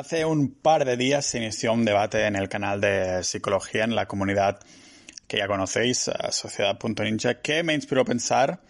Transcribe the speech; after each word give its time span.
Hace 0.00 0.24
un 0.24 0.54
par 0.54 0.86
de 0.86 0.96
días 0.96 1.26
se 1.26 1.36
inició 1.36 1.74
un 1.74 1.84
debate 1.84 2.24
en 2.24 2.34
el 2.34 2.48
canal 2.48 2.80
de 2.80 3.22
psicología 3.22 3.84
en 3.84 3.94
la 3.94 4.06
comunidad 4.06 4.58
que 5.28 5.36
ya 5.36 5.46
conocéis, 5.46 6.08
eh, 6.08 6.12
Sociedad.ninja, 6.30 7.42
que 7.42 7.62
me 7.62 7.74
inspiró 7.74 8.00
a 8.00 8.04
pensar 8.06 8.62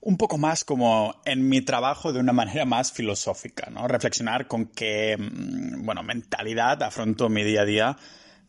un 0.00 0.16
poco 0.16 0.38
más 0.38 0.64
como 0.64 1.22
en 1.24 1.48
mi 1.48 1.60
trabajo 1.60 2.12
de 2.12 2.18
una 2.18 2.32
manera 2.32 2.64
más 2.64 2.90
filosófica, 2.90 3.70
¿no? 3.70 3.86
Reflexionar 3.86 4.48
con 4.48 4.66
qué, 4.66 5.16
mm, 5.16 5.84
bueno, 5.86 6.02
mentalidad 6.02 6.82
afronto 6.82 7.28
mi 7.28 7.44
día 7.44 7.60
a 7.60 7.64
día 7.64 7.96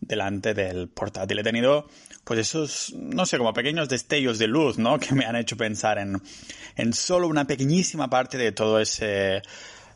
delante 0.02 0.56
del 0.56 0.90
portátil. 0.90 1.38
He 1.38 1.44
tenido, 1.44 1.88
pues 2.24 2.40
esos, 2.40 2.96
no 2.96 3.28
sé, 3.28 3.38
como 3.38 3.54
pequeños 3.54 3.90
destellos 3.90 4.40
de 4.40 4.48
luz, 4.48 4.80
¿no? 4.80 4.98
Que 5.08 5.14
me 5.14 5.26
han 5.26 5.36
hecho 5.36 5.56
pensar 5.56 6.00
en, 6.00 6.20
en 6.78 6.94
solo 6.94 7.28
una 7.28 7.46
pequeñísima 7.46 8.10
parte 8.10 8.40
de 8.40 8.52
todo 8.54 8.80
ese, 8.80 9.44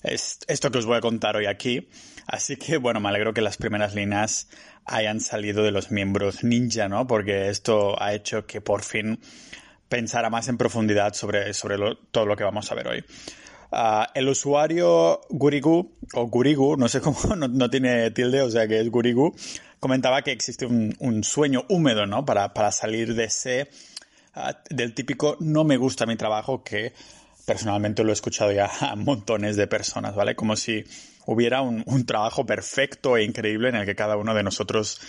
esto 0.04 0.70
que 0.70 0.78
os 0.78 0.86
voy 0.86 0.98
a 0.98 1.02
contar 1.02 1.36
hoy 1.36 1.48
aquí. 1.48 1.90
Así 2.28 2.58
que 2.58 2.78
bueno, 2.78 3.00
me 3.00 3.08
alegro 3.08 3.34
que 3.34 3.42
las 3.42 3.56
primeras 3.56 3.96
líneas 3.96 4.50
hayan 4.86 5.22
salido 5.22 5.64
de 5.64 5.72
los 5.72 5.92
miembros 5.92 6.44
ninja, 6.44 6.90
¿no? 6.90 7.08
Porque 7.08 7.50
esto 7.50 8.02
ha 8.02 8.14
hecho 8.14 8.46
que 8.46 8.60
por 8.60 8.84
fin 8.84 9.20
pensara 9.88 10.30
más 10.30 10.50
en 10.50 10.58
profundidad 10.58 11.14
sobre, 11.14 11.54
sobre 11.54 11.78
todo 12.12 12.26
lo 12.26 12.36
que 12.36 12.44
vamos 12.44 12.70
a 12.70 12.76
ver 12.76 12.88
hoy. 12.88 13.06
Ah, 13.72 14.10
el 14.14 14.28
usuario 14.28 15.22
Gurigu, 15.30 15.92
o 16.14 16.28
Gurigu, 16.28 16.78
no 16.78 16.90
sé 16.90 17.00
cómo, 17.00 17.18
no, 17.36 17.70
tiene 17.70 18.12
tilde, 18.12 18.42
o 18.42 18.50
sea 18.50 18.68
que 18.68 18.80
es 18.80 18.90
Gurigu, 18.90 19.34
comentaba 19.80 20.22
que 20.22 20.32
existe 20.32 20.66
un, 20.66 21.24
sueño 21.24 21.66
húmedo, 21.70 22.06
¿no? 22.06 22.26
Para, 22.26 22.54
para 22.54 22.72
salir 22.72 23.14
de 23.16 23.26
ese, 23.26 23.70
ah, 24.34 24.62
del 24.70 24.94
típico 24.94 25.38
no 25.40 25.64
me 25.64 25.78
gusta 25.78 26.06
mi 26.06 26.18
trabajo 26.18 26.64
que 26.64 26.94
personalmente 27.46 28.04
lo 28.04 28.10
he 28.10 28.14
escuchado 28.14 28.52
ya 28.52 28.70
a 28.82 28.96
montones 28.98 29.56
de 29.56 29.68
personas, 29.68 30.16
¿vale? 30.16 30.36
Como 30.36 30.58
si 30.58 30.84
hubiera 31.28 31.62
un, 31.62 32.06
trabajo 32.06 32.46
perfecto 32.46 33.18
e 33.18 33.24
increíble 33.24 33.70
en 33.70 33.76
el 33.76 33.86
que 33.86 33.96
cada 33.96 34.18
uno 34.18 34.34
de 34.34 34.44
nosotros 34.44 35.00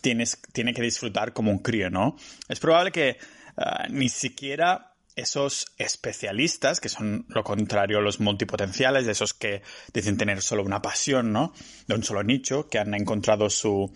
tiene 0.00 0.74
que 0.74 0.82
disfrutar 0.82 1.32
como 1.32 1.50
un 1.50 1.60
crío, 1.60 1.88
¿no? 1.88 2.16
Es 2.48 2.60
probable 2.60 2.92
que 2.92 3.16
ah, 3.56 3.86
ni 3.88 4.08
siquiera 4.08 4.92
esos 5.14 5.66
especialistas, 5.78 6.80
que 6.80 6.88
son 6.88 7.26
lo 7.28 7.42
contrario 7.42 8.00
los 8.00 8.20
multipotenciales, 8.20 9.06
de 9.06 9.12
esos 9.12 9.34
que 9.34 9.62
dicen 9.92 10.16
tener 10.16 10.42
solo 10.42 10.62
una 10.62 10.82
pasión, 10.82 11.32
¿no? 11.32 11.52
De 11.86 11.94
un 11.94 12.02
solo 12.02 12.22
nicho, 12.22 12.68
que 12.68 12.78
han 12.78 12.94
encontrado 12.94 13.48
su, 13.48 13.92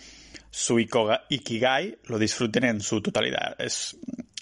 su 0.50 0.78
ikigai, 0.78 1.98
lo 2.04 2.18
disfruten 2.18 2.64
en 2.64 2.80
su 2.80 3.00
totalidad. 3.00 3.60
Es, 3.60 3.96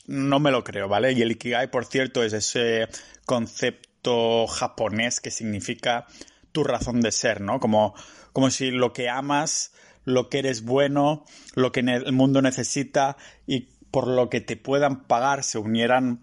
no 0.07 0.41
me 0.41 0.51
lo 0.51 0.65
creo, 0.65 0.89
¿vale? 0.89 1.13
Y 1.13 1.23
el 1.23 1.31
Ikigai, 1.31 1.71
por 1.71 1.87
cierto, 1.87 2.23
es 2.23 2.33
ese 2.33 2.89
concepto 3.25 4.47
japonés 4.47 5.21
que 5.21 5.31
significa 5.31 6.07
tu 6.53 6.65
razón 6.65 7.01
de 7.01 7.13
ser, 7.13 7.41
¿no? 7.41 7.61
Como, 7.61 7.95
como 8.33 8.51
si 8.51 8.71
lo 8.71 8.93
que 8.93 9.09
amas, 9.09 9.73
lo 10.05 10.29
que 10.29 10.41
eres 10.41 10.63
bueno, 10.63 11.25
lo 11.55 11.73
que 11.73 11.81
el 11.81 12.13
mundo 12.13 12.43
necesita 12.43 13.17
y 13.47 13.69
por 13.91 14.07
lo 14.07 14.31
que 14.31 14.41
te 14.41 14.57
puedan 14.57 15.05
pagar 15.07 15.43
se 15.43 15.59
unieran 15.59 16.21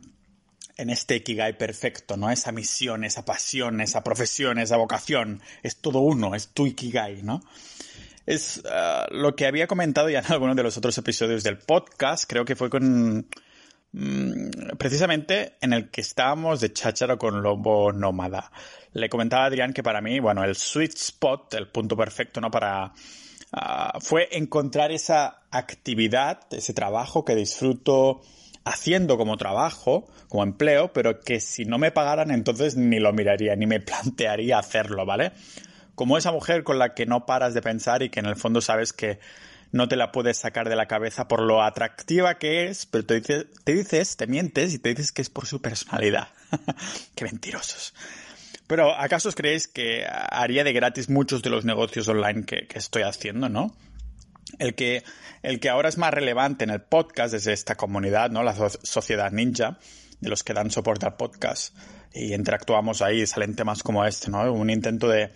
en 0.77 0.89
este 0.89 1.15
Ikigai 1.17 1.57
perfecto, 1.57 2.17
¿no? 2.17 2.29
Esa 2.29 2.51
misión, 2.51 3.03
esa 3.03 3.25
pasión, 3.25 3.81
esa 3.81 4.03
profesión, 4.03 4.59
esa 4.59 4.77
vocación, 4.77 5.41
es 5.63 5.77
todo 5.77 5.99
uno, 5.99 6.35
es 6.35 6.49
tu 6.49 6.67
Ikigai, 6.67 7.23
¿no? 7.23 7.41
Es 8.25 8.61
ah, 8.69 9.07
lo 9.09 9.35
que 9.35 9.47
había 9.47 9.67
comentado 9.67 10.09
ya 10.09 10.19
en 10.19 10.31
algunos 10.31 10.55
de 10.55 10.63
los 10.63 10.77
otros 10.77 10.97
episodios 10.97 11.43
del 11.43 11.57
podcast, 11.57 12.25
creo 12.27 12.45
que 12.45 12.55
fue 12.55 12.69
con 12.69 13.27
precisamente 14.77 15.57
en 15.61 15.73
el 15.73 15.89
que 15.89 16.01
estábamos 16.01 16.59
de 16.59 16.73
cháchara 16.73 17.17
con 17.17 17.41
lobo 17.41 17.91
nómada. 17.91 18.51
Le 18.93 19.09
comentaba 19.09 19.43
a 19.43 19.47
Adrián 19.47 19.73
que 19.73 19.83
para 19.83 20.01
mí, 20.01 20.19
bueno, 20.19 20.43
el 20.43 20.55
sweet 20.55 20.95
spot, 20.95 21.53
el 21.53 21.69
punto 21.69 21.95
perfecto, 21.95 22.41
¿no? 22.41 22.51
Para, 22.51 22.93
ah, 23.51 23.97
fue 23.99 24.27
encontrar 24.31 24.91
esa 24.91 25.43
actividad, 25.51 26.41
ese 26.51 26.73
trabajo 26.73 27.23
que 27.23 27.35
disfruto 27.35 28.21
haciendo 28.65 29.17
como 29.17 29.37
trabajo, 29.37 30.07
como 30.27 30.43
empleo, 30.43 30.91
pero 30.91 31.21
que 31.21 31.39
si 31.39 31.65
no 31.65 31.77
me 31.77 31.91
pagaran 31.91 32.31
entonces 32.31 32.75
ni 32.75 32.99
lo 32.99 33.13
miraría, 33.13 33.55
ni 33.55 33.65
me 33.65 33.79
plantearía 33.81 34.59
hacerlo, 34.59 35.05
¿vale? 35.05 35.31
Como 35.95 36.17
esa 36.17 36.31
mujer 36.31 36.63
con 36.63 36.77
la 36.77 36.93
que 36.93 37.05
no 37.05 37.25
paras 37.25 37.53
de 37.53 37.61
pensar 37.61 38.03
y 38.03 38.09
que 38.09 38.19
en 38.19 38.27
el 38.27 38.35
fondo 38.35 38.61
sabes 38.61 38.93
que 38.93 39.19
no 39.71 39.87
te 39.87 39.95
la 39.95 40.11
puedes 40.11 40.37
sacar 40.37 40.69
de 40.69 40.75
la 40.75 40.87
cabeza 40.87 41.27
por 41.27 41.41
lo 41.41 41.61
atractiva 41.61 42.37
que 42.37 42.67
es, 42.67 42.85
pero 42.85 43.05
te 43.05 43.15
dices, 43.15 43.45
te, 43.63 43.73
dices, 43.73 44.17
te 44.17 44.27
mientes 44.27 44.73
y 44.73 44.79
te 44.79 44.89
dices 44.89 45.11
que 45.11 45.21
es 45.21 45.29
por 45.29 45.45
su 45.45 45.61
personalidad. 45.61 46.29
Qué 47.15 47.25
mentirosos. 47.25 47.93
Pero 48.67 48.93
¿acaso 48.93 49.29
os 49.29 49.35
creéis 49.35 49.67
que 49.67 50.05
haría 50.05 50.63
de 50.63 50.73
gratis 50.73 51.09
muchos 51.09 51.41
de 51.41 51.49
los 51.49 51.65
negocios 51.65 52.07
online 52.07 52.43
que, 52.45 52.67
estoy 52.73 53.03
haciendo, 53.03 53.49
no? 53.49 53.75
El 54.59 54.75
que, 54.75 55.03
el 55.41 55.59
que 55.59 55.69
ahora 55.69 55.89
es 55.89 55.97
más 55.97 56.13
relevante 56.13 56.63
en 56.63 56.69
el 56.69 56.81
podcast 56.81 57.33
desde 57.33 57.53
esta 57.53 57.75
comunidad, 57.75 58.29
¿no? 58.29 58.43
La 58.43 58.55
sociedad 58.83 59.31
ninja, 59.31 59.77
de 60.19 60.29
los 60.29 60.43
que 60.43 60.53
dan 60.53 60.71
soporte 60.71 61.05
al 61.05 61.15
podcast 61.15 61.75
y 62.13 62.33
interactuamos 62.33 63.01
ahí, 63.01 63.25
salen 63.27 63.55
temas 63.55 63.83
como 63.83 64.03
este, 64.05 64.29
¿no? 64.31 64.51
Un 64.51 64.69
intento 64.69 65.07
de 65.07 65.31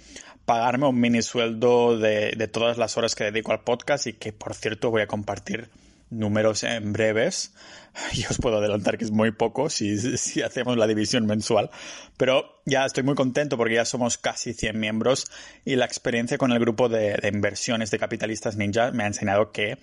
pagarme 0.52 0.86
un 0.86 1.00
mini 1.00 1.22
sueldo 1.22 1.98
de, 1.98 2.34
de, 2.36 2.48
todas 2.50 2.78
las 2.78 2.98
horas 2.98 3.16
que 3.16 3.24
dedico 3.24 3.54
al 3.54 3.62
podcast 3.62 4.08
y 4.08 4.12
que, 4.12 4.34
por 4.34 4.54
cierto, 4.54 4.92
voy 4.92 5.02
a 5.02 5.08
compartir 5.08 5.70
números 6.10 6.66
en 6.66 6.92
breves. 6.92 7.54
Y 8.14 8.26
os 8.26 8.38
puedo 8.38 8.58
adelantar 8.58 8.98
que 8.98 9.06
es 9.06 9.12
muy 9.12 9.32
poco 9.32 9.70
si, 9.70 9.98
si 10.18 10.42
hacemos 10.42 10.76
la 10.76 10.88
división 10.88 11.26
mensual. 11.26 11.70
Pero 12.18 12.62
ya 12.66 12.86
estoy 12.86 13.04
muy 13.04 13.16
contento 13.16 13.56
porque 13.56 13.76
ya 13.76 13.86
somos 13.86 14.18
casi 14.18 14.54
100 14.54 14.78
miembros 14.78 15.32
y 15.64 15.78
la 15.78 15.86
experiencia 15.86 16.38
con 16.38 16.52
el 16.52 16.60
grupo 16.60 16.90
de, 16.90 17.18
inversiones 17.32 17.90
de 17.90 17.98
capitalistas 17.98 18.58
ninja 18.58 18.92
me 18.92 19.06
ha 19.06 19.08
enseñado 19.08 19.54
que 19.54 19.78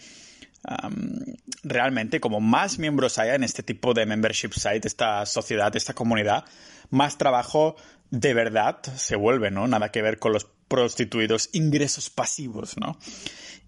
realmente 1.62 2.20
como 2.20 2.40
más 2.40 2.78
miembros 2.78 3.18
haya 3.18 3.36
en 3.36 3.44
este 3.44 3.62
tipo 3.62 3.94
de 3.94 4.04
membership 4.04 4.52
site, 4.52 4.86
esta 4.86 5.24
sociedad, 5.24 5.74
esta 5.74 5.94
comunidad, 5.94 6.44
más 6.90 7.16
trabajo 7.16 7.76
de 8.10 8.34
verdad 8.34 8.82
se 8.96 9.16
vuelve, 9.16 9.50
¿no? 9.50 9.66
Nada 9.66 9.90
que 9.90 10.02
ver 10.02 10.18
con 10.18 10.32
los 10.32 10.46
prostituidos 10.68 11.50
ingresos 11.52 12.10
pasivos, 12.10 12.76
¿no? 12.78 12.98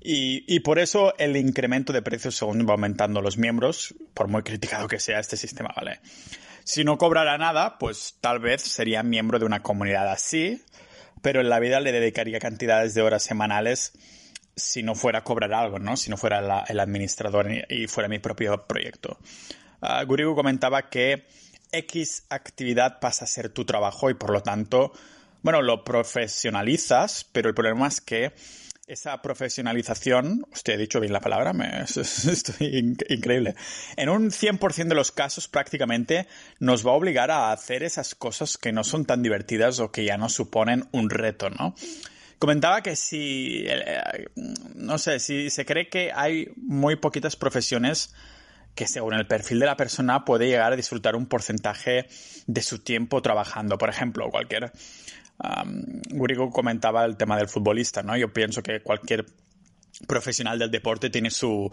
Y, 0.02 0.60
por 0.60 0.78
eso 0.78 1.14
el 1.18 1.36
incremento 1.36 1.92
de 1.92 2.00
precios 2.00 2.34
según 2.34 2.66
va 2.66 2.72
aumentando 2.72 3.20
los 3.20 3.36
miembros, 3.36 3.94
por 4.14 4.28
muy 4.28 4.42
criticado 4.42 4.88
que 4.88 4.98
sea 4.98 5.18
este 5.18 5.36
sistema, 5.36 5.74
¿vale? 5.76 6.00
Si 6.64 6.84
no 6.84 6.96
cobrara 6.96 7.36
nada, 7.36 7.78
pues 7.78 8.16
tal 8.20 8.38
vez 8.38 8.62
sería 8.62 9.02
miembro 9.02 9.38
de 9.38 9.44
una 9.44 9.62
comunidad 9.62 10.10
así, 10.10 10.62
pero 11.20 11.42
en 11.42 11.50
la 11.50 11.58
vida 11.58 11.80
le 11.80 11.92
dedicaría 11.92 12.38
cantidades 12.38 12.94
de 12.94 13.02
horas 13.02 13.22
semanales 13.22 13.92
si 14.56 14.82
no 14.82 14.94
fuera 14.94 15.20
a 15.20 15.24
cobrar 15.24 15.52
algo, 15.52 15.78
¿no? 15.78 15.98
Si 15.98 16.10
no 16.10 16.16
fuera 16.16 16.64
el 16.66 16.80
administrador 16.80 17.48
y 17.68 17.86
fuera 17.86 18.08
mi 18.08 18.18
propio 18.20 18.66
proyecto. 18.66 19.18
Uh, 19.82 20.34
comentaba 20.34 20.88
que 20.88 21.26
X 21.72 22.24
actividad 22.28 23.00
pasa 23.00 23.24
a 23.24 23.28
ser 23.28 23.50
tu 23.50 23.64
trabajo 23.64 24.10
y 24.10 24.14
por 24.14 24.30
lo 24.30 24.42
tanto, 24.42 24.92
bueno, 25.42 25.62
lo 25.62 25.84
profesionalizas, 25.84 27.24
pero 27.32 27.48
el 27.48 27.54
problema 27.54 27.88
es 27.88 28.00
que 28.00 28.32
esa 28.86 29.22
profesionalización, 29.22 30.44
usted 30.52 30.74
ha 30.74 30.76
dicho 30.76 30.98
bien 30.98 31.12
la 31.12 31.20
palabra, 31.20 31.52
me, 31.52 31.82
estoy 31.84 32.96
increíble. 33.08 33.54
En 33.96 34.08
un 34.08 34.30
100% 34.30 34.88
de 34.88 34.94
los 34.94 35.12
casos 35.12 35.46
prácticamente 35.46 36.26
nos 36.58 36.84
va 36.84 36.90
a 36.90 36.94
obligar 36.94 37.30
a 37.30 37.52
hacer 37.52 37.84
esas 37.84 38.14
cosas 38.14 38.58
que 38.58 38.72
no 38.72 38.82
son 38.82 39.04
tan 39.04 39.22
divertidas 39.22 39.78
o 39.78 39.92
que 39.92 40.04
ya 40.04 40.16
no 40.16 40.28
suponen 40.28 40.88
un 40.90 41.08
reto, 41.08 41.50
¿no? 41.50 41.74
Comentaba 42.40 42.82
que 42.82 42.96
si, 42.96 43.64
eh, 43.66 44.26
no 44.74 44.98
sé, 44.98 45.20
si 45.20 45.50
se 45.50 45.64
cree 45.64 45.88
que 45.88 46.10
hay 46.12 46.48
muy 46.56 46.96
poquitas 46.96 47.36
profesiones 47.36 48.14
que 48.74 48.86
según 48.86 49.14
el 49.14 49.26
perfil 49.26 49.60
de 49.60 49.66
la 49.66 49.76
persona 49.76 50.24
puede 50.24 50.46
llegar 50.46 50.72
a 50.72 50.76
disfrutar 50.76 51.16
un 51.16 51.26
porcentaje 51.26 52.06
de 52.46 52.62
su 52.62 52.78
tiempo 52.78 53.20
trabajando. 53.22 53.78
Por 53.78 53.90
ejemplo, 53.90 54.30
cualquier... 54.30 54.72
Um, 55.42 56.50
comentaba 56.50 57.04
el 57.04 57.16
tema 57.16 57.36
del 57.36 57.48
futbolista, 57.48 58.02
¿no? 58.02 58.16
Yo 58.16 58.32
pienso 58.32 58.62
que 58.62 58.82
cualquier 58.82 59.24
profesional 60.06 60.58
del 60.58 60.70
deporte 60.70 61.08
tiene 61.08 61.30
su, 61.30 61.70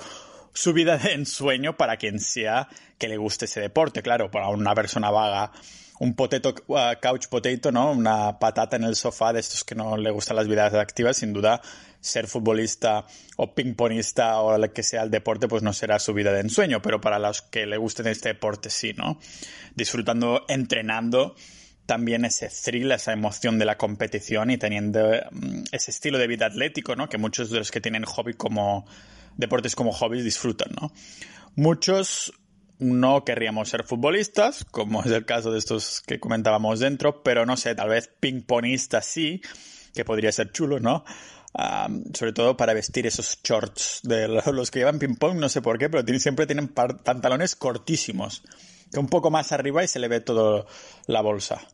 su 0.54 0.74
vida 0.74 0.98
de 0.98 1.14
ensueño 1.14 1.76
para 1.76 1.98
quien 1.98 2.20
sea 2.20 2.70
que 2.98 3.08
le 3.08 3.18
guste 3.18 3.46
ese 3.46 3.60
deporte. 3.60 4.02
Claro, 4.02 4.32
para 4.32 4.48
una 4.50 4.74
persona 4.74 5.10
vaga, 5.12 5.52
un 6.00 6.16
potato, 6.16 6.56
uh, 6.68 7.00
couch 7.02 7.28
potato, 7.28 7.72
¿no? 7.72 7.92
Una 7.92 8.40
patata 8.40 8.78
en 8.78 8.84
el 8.84 8.96
sofá 8.96 9.34
de 9.34 9.42
estos 9.42 9.64
que 9.64 9.76
no 9.76 9.98
le 9.98 10.12
gustan 10.12 10.38
las 10.38 10.48
vidas 10.48 10.74
activas, 10.74 11.18
sin 11.18 11.34
duda 11.34 11.62
ser 12.00 12.28
futbolista 12.28 13.06
o 13.36 13.54
pingponista 13.54 14.40
o 14.40 14.58
lo 14.58 14.72
que 14.72 14.84
sea 14.84 15.04
el 15.04 15.12
deporte, 15.12 15.48
pues 15.48 15.64
no 15.64 15.74
será 15.74 16.00
su 16.00 16.14
vida 16.14 16.32
de 16.32 16.42
ensueño, 16.42 16.82
pero 16.82 17.02
para 17.02 17.20
los 17.20 17.42
que 17.42 17.66
le 17.66 17.76
gusten 17.76 18.08
este 18.08 18.30
deporte 18.30 18.70
sí, 18.70 18.94
¿no? 18.94 19.20
Disfrutando, 19.76 20.46
entrenando 20.48 21.36
también 21.88 22.26
ese 22.26 22.50
thrill, 22.50 22.92
esa 22.92 23.14
emoción 23.14 23.58
de 23.58 23.66
la 23.66 23.78
competición 23.78 24.52
y 24.52 24.58
teniendo 24.58 25.10
mm, 25.32 25.64
ese 25.72 25.90
estilo 25.90 26.20
de 26.20 26.28
vida 26.28 26.46
atlético, 26.46 26.96
¿no? 26.96 27.10
Que 27.10 27.18
muchos 27.18 27.50
de 27.50 27.58
los 27.58 27.72
que 27.72 27.82
tienen 27.82 28.04
hobby 28.04 28.36
como 28.36 28.86
deportes 29.38 29.76
como 29.76 29.92
hobbies 29.92 30.24
disfrutan, 30.24 30.70
¿no? 30.80 30.92
Muchos 31.56 32.34
no 32.78 33.24
querríamos 33.26 33.70
ser 33.70 33.84
futbolistas, 33.84 34.66
como 34.66 35.02
es 35.04 35.12
el 35.12 35.26
caso 35.26 35.52
de 35.52 35.58
estos 35.58 36.02
que 36.02 36.20
comentábamos 36.20 36.80
dentro, 36.80 37.24
pero 37.24 37.46
no 37.46 37.58
sé, 37.58 37.74
tal 37.74 37.90
vez 37.90 38.12
pingponistas 38.20 39.06
sí, 39.06 39.42
que 39.96 40.06
podría 40.06 40.32
ser 40.32 40.52
chulo, 40.52 40.80
¿no? 40.80 41.04
sobre 42.14 42.34
todo 42.34 42.56
para 42.56 42.76
vestir 42.76 43.08
esos 43.08 43.40
shorts 43.44 44.02
de 44.04 44.28
los 44.28 44.70
que 44.70 44.80
llevan 44.80 45.00
ping-pong, 45.00 45.40
no 45.40 45.50
sé 45.50 45.64
por 45.64 45.80
qué, 45.80 45.90
pero 45.90 46.06
siempre 46.20 46.46
tienen 46.46 46.68
pantalones 46.68 47.56
cortísimos, 47.56 48.44
que 48.92 49.00
un 49.00 49.08
poco 49.08 49.32
más 49.32 49.52
arriba 49.52 49.84
y 49.84 49.88
se 49.88 49.98
le 49.98 50.08
ve 50.08 50.22
todo 50.22 50.68
la 51.08 51.22
bolsa. 51.22 51.68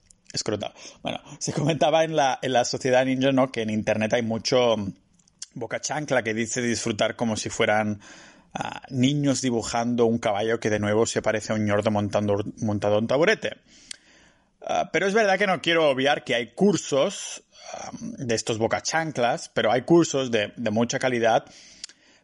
Bueno, 1.02 1.20
se 1.40 1.54
comentaba 1.54 2.04
en 2.04 2.16
la, 2.16 2.40
en 2.42 2.54
la 2.54 2.66
sociedad 2.66 3.06
ninja, 3.06 3.32
¿no? 3.32 3.52
Que 3.52 3.62
en 3.62 3.70
internet 3.70 4.14
hay 4.14 4.24
mucho 4.24 4.76
boca 5.54 5.80
chancla 5.80 6.24
que 6.24 6.34
dice 6.34 6.62
disfrutar 6.62 7.16
como 7.16 7.38
si 7.38 7.50
fueran 7.50 8.02
ah, 8.54 8.82
niños 8.90 9.42
dibujando 9.42 10.06
un 10.06 10.18
caballo 10.18 10.60
que 10.60 10.72
de 10.72 10.80
nuevo 10.80 11.06
se 11.06 11.22
parece 11.22 11.54
a 11.54 11.56
un 11.56 11.66
ñordo 11.66 11.92
montando, 11.92 12.44
montado 12.58 12.98
en 12.98 13.08
taburete. 13.08 13.58
Ah, 14.62 14.90
pero 14.92 15.08
es 15.08 15.14
verdad 15.14 15.38
que 15.38 15.48
no 15.48 15.62
quiero 15.62 15.90
obviar 15.90 16.24
que 16.24 16.36
hay 16.36 16.54
cursos 16.54 17.44
de 18.02 18.36
estos 18.36 18.58
bocachanclas, 18.58 19.50
pero 19.50 19.72
hay 19.72 19.82
cursos 19.84 20.32
de, 20.32 20.54
de 20.56 20.72
mucha 20.72 21.00
calidad. 21.00 21.46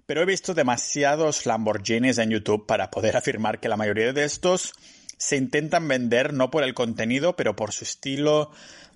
Pero 0.05 0.21
he 0.21 0.25
visto 0.25 0.53
demasiados 0.53 1.45
Lamborghinis 1.45 2.17
en 2.17 2.31
YouTube 2.31 2.65
para 2.65 2.89
poder 2.89 3.15
afirmar 3.17 3.59
que 3.59 3.69
la 3.69 3.77
mayoría 3.77 4.13
de 4.13 4.23
estos 4.23 4.73
se 5.19 5.35
intentan 5.35 5.87
vender 5.87 6.33
no 6.33 6.49
por 6.49 6.63
el 6.63 6.73
contenido, 6.73 7.35
pero 7.35 7.55
por 7.55 7.73
su 7.73 7.83
estilo 7.83 8.51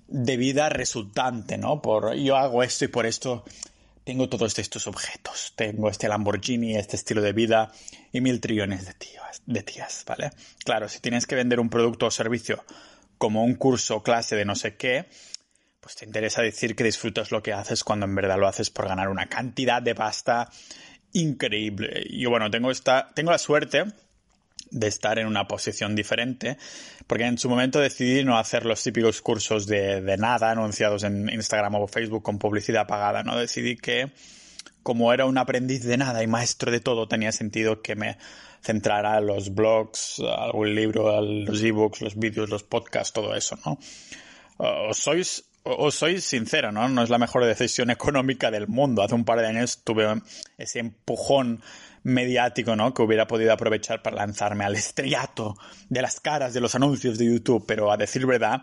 de 0.08 0.36
vida 0.36 0.70
resultante, 0.70 1.58
¿no? 1.58 1.82
Por 1.82 2.14
yo 2.14 2.36
hago 2.36 2.62
esto 2.62 2.86
y 2.86 2.88
por 2.88 3.04
esto 3.04 3.44
tengo 4.04 4.28
todos 4.28 4.58
estos 4.58 4.86
objetos. 4.86 5.52
Tengo 5.54 5.88
este 5.90 6.08
Lamborghini, 6.08 6.76
este 6.76 6.96
estilo 6.96 7.20
de 7.20 7.34
vida 7.34 7.72
y 8.10 8.22
mil 8.22 8.40
trillones 8.40 8.86
de 8.86 8.94
tías, 8.94 9.42
de 9.44 9.62
tías, 9.62 10.04
¿vale? 10.06 10.30
Claro, 10.64 10.88
si 10.88 11.00
tienes 11.00 11.26
que 11.26 11.34
vender 11.34 11.60
un 11.60 11.68
producto 11.68 12.06
o 12.06 12.10
servicio 12.10 12.64
como 13.18 13.44
un 13.44 13.54
curso 13.54 13.96
o 13.96 14.02
clase 14.02 14.34
de 14.34 14.46
no 14.46 14.54
sé 14.54 14.76
qué, 14.76 15.06
pues 15.80 15.94
te 15.96 16.06
interesa 16.06 16.40
decir 16.40 16.74
que 16.74 16.84
disfrutas 16.84 17.32
lo 17.32 17.42
que 17.42 17.52
haces 17.52 17.84
cuando 17.84 18.06
en 18.06 18.14
verdad 18.14 18.38
lo 18.38 18.48
haces 18.48 18.70
por 18.70 18.88
ganar 18.88 19.10
una 19.10 19.26
cantidad 19.26 19.82
de 19.82 19.94
pasta 19.94 20.50
increíble. 21.12 22.06
Yo, 22.10 22.30
bueno, 22.30 22.50
tengo 22.50 22.70
esta, 22.70 23.10
tengo 23.14 23.30
la 23.30 23.38
suerte 23.38 23.84
de 24.74 24.88
estar 24.88 25.18
en 25.18 25.26
una 25.26 25.46
posición 25.46 25.94
diferente, 25.94 26.58
porque 27.06 27.24
en 27.24 27.38
su 27.38 27.48
momento 27.48 27.78
decidí 27.78 28.24
no 28.24 28.36
hacer 28.36 28.66
los 28.66 28.82
típicos 28.82 29.22
cursos 29.22 29.66
de, 29.66 30.00
de 30.00 30.16
nada 30.16 30.50
anunciados 30.50 31.04
en 31.04 31.28
Instagram 31.30 31.76
o 31.76 31.86
Facebook 31.86 32.22
con 32.22 32.38
publicidad 32.38 32.86
pagada, 32.86 33.22
¿no? 33.22 33.38
Decidí 33.38 33.76
que 33.76 34.12
como 34.82 35.12
era 35.12 35.24
un 35.24 35.38
aprendiz 35.38 35.82
de 35.84 35.96
nada 35.96 36.22
y 36.22 36.26
maestro 36.26 36.70
de 36.70 36.80
todo, 36.80 37.08
tenía 37.08 37.32
sentido 37.32 37.80
que 37.80 37.96
me 37.96 38.18
centrara 38.62 39.18
en 39.18 39.26
los 39.26 39.54
blogs, 39.54 40.20
algún 40.20 40.74
libro, 40.74 41.20
los 41.22 41.62
ebooks, 41.62 42.02
los 42.02 42.16
vídeos, 42.16 42.50
los 42.50 42.64
podcasts, 42.64 43.12
todo 43.12 43.34
eso, 43.34 43.56
¿no? 43.64 43.78
Os 44.58 44.98
sois 44.98 45.44
os 45.64 45.94
soy 45.94 46.20
sincero, 46.20 46.70
¿no? 46.72 46.88
No 46.88 47.02
es 47.02 47.10
la 47.10 47.18
mejor 47.18 47.44
decisión 47.44 47.90
económica 47.90 48.50
del 48.50 48.68
mundo. 48.68 49.02
Hace 49.02 49.14
un 49.14 49.24
par 49.24 49.40
de 49.40 49.46
años 49.46 49.82
tuve 49.82 50.20
ese 50.58 50.78
empujón 50.78 51.62
mediático, 52.02 52.76
¿no? 52.76 52.92
Que 52.92 53.02
hubiera 53.02 53.26
podido 53.26 53.52
aprovechar 53.52 54.02
para 54.02 54.16
lanzarme 54.16 54.64
al 54.64 54.76
estrellato 54.76 55.56
de 55.88 56.02
las 56.02 56.20
caras 56.20 56.52
de 56.52 56.60
los 56.60 56.74
anuncios 56.74 57.18
de 57.18 57.26
YouTube, 57.26 57.64
pero 57.66 57.90
a 57.90 57.96
decir 57.96 58.26
verdad, 58.26 58.62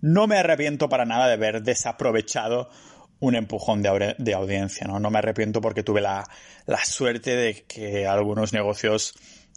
no 0.00 0.26
me 0.26 0.38
arrepiento 0.38 0.88
para 0.88 1.04
nada 1.04 1.26
de 1.26 1.34
haber 1.34 1.62
desaprovechado 1.62 2.70
un 3.18 3.34
empujón 3.34 3.82
de, 3.82 4.34
audiencia, 4.34 4.86
¿no? 4.86 4.98
No 4.98 5.10
me 5.10 5.18
arrepiento 5.18 5.60
porque 5.60 5.82
tuve 5.82 6.00
la, 6.00 6.26
la 6.64 6.82
suerte 6.84 7.36
de 7.36 7.64
que 7.64 8.06
algunos 8.06 8.54
negocios 8.54 9.14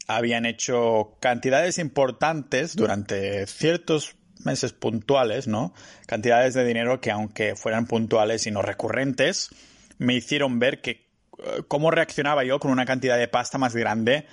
habían 0.07 0.45
hecho 0.45 1.17
cantidades 1.21 1.77
importantes 1.77 2.75
durante 2.75 3.47
ciertos 3.47 4.17
meses 4.45 4.73
puntuales, 4.73 5.47
¿no? 5.47 5.73
Cantidades 6.05 6.53
de 6.53 6.65
dinero 6.65 7.01
que 7.01 7.11
aunque 7.11 7.55
fueran 7.55 7.87
puntuales 7.87 8.45
y 8.47 8.51
no 8.51 8.61
recurrentes, 8.61 9.49
me 9.97 10.15
hicieron 10.15 10.59
ver 10.59 10.81
que 10.81 10.91
eh, 10.91 11.63
cómo 11.67 11.91
reaccionaba 11.91 12.43
yo 12.43 12.59
con 12.59 12.71
una 12.71 12.85
cantidad 12.85 13.17
de 13.17 13.27
pasta 13.27 13.57
más 13.57 13.75
grande 13.75 14.25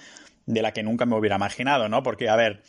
de 0.47 0.63
la 0.63 0.73
que 0.73 0.83
nunca 0.83 1.07
me 1.07 1.17
hubiera 1.17 1.37
imaginado, 1.37 1.89
¿no? 1.89 2.03
Porque, 2.03 2.29
a 2.29 2.37
ver, 2.37 2.63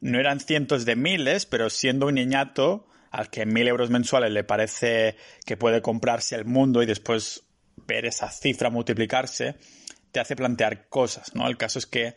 no 0.00 0.18
eran 0.18 0.40
cientos 0.40 0.84
de 0.84 0.96
miles, 0.96 1.46
pero 1.46 1.70
siendo 1.70 2.06
un 2.06 2.14
niñato 2.14 2.86
al 3.10 3.28
que 3.28 3.46
mil 3.46 3.68
euros 3.68 3.90
mensuales 3.90 4.32
le 4.32 4.44
parece 4.44 5.16
que 5.44 5.56
puede 5.56 5.82
comprarse 5.82 6.34
el 6.34 6.44
mundo 6.44 6.82
y 6.82 6.86
después 6.86 7.44
ver 7.86 8.06
esa 8.06 8.30
cifra 8.30 8.70
multiplicarse, 8.70 9.56
te 10.10 10.20
hace 10.20 10.36
plantear 10.36 10.88
cosas, 10.88 11.34
¿no? 11.34 11.46
El 11.46 11.56
caso 11.56 11.78
es 11.78 11.86
que 11.86 12.14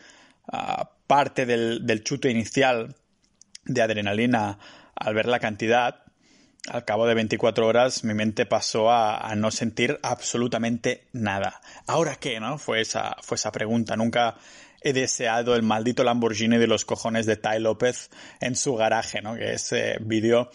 ah, 0.52 0.92
parte 1.08 1.46
del, 1.46 1.86
del 1.86 2.04
chute 2.04 2.30
inicial 2.30 2.96
de 3.66 3.82
adrenalina 3.82 4.60
al 4.96 5.14
ver 5.14 5.28
la 5.28 5.40
cantidad, 5.40 6.06
al 6.68 6.84
cabo 6.84 7.06
de 7.06 7.14
24 7.14 7.68
horas 7.68 8.04
mi 8.04 8.14
mente 8.14 8.46
pasó 8.46 8.92
a, 8.92 9.34
no 9.36 9.52
sentir 9.52 10.00
absolutamente 10.02 11.08
nada. 11.14 11.62
¿Ahora 11.88 12.16
qué? 12.16 12.40
¿No? 12.40 12.58
Fue 12.58 12.82
esa, 12.82 13.16
fue 13.22 13.36
esa 13.36 13.52
pregunta. 13.52 13.96
Nunca 13.96 14.36
he 14.82 14.94
deseado 14.94 15.56
el 15.56 15.64
maldito 15.64 16.04
Lamborghini 16.04 16.58
de 16.58 16.68
los 16.68 16.86
cojones 16.86 17.26
de 17.26 17.38
Ty 17.38 17.60
López 17.60 18.10
en 18.40 18.56
su 18.56 18.76
garaje, 18.76 19.22
¿no? 19.22 19.36
Que 19.36 19.54
ese 19.54 19.98
vídeo 20.02 20.50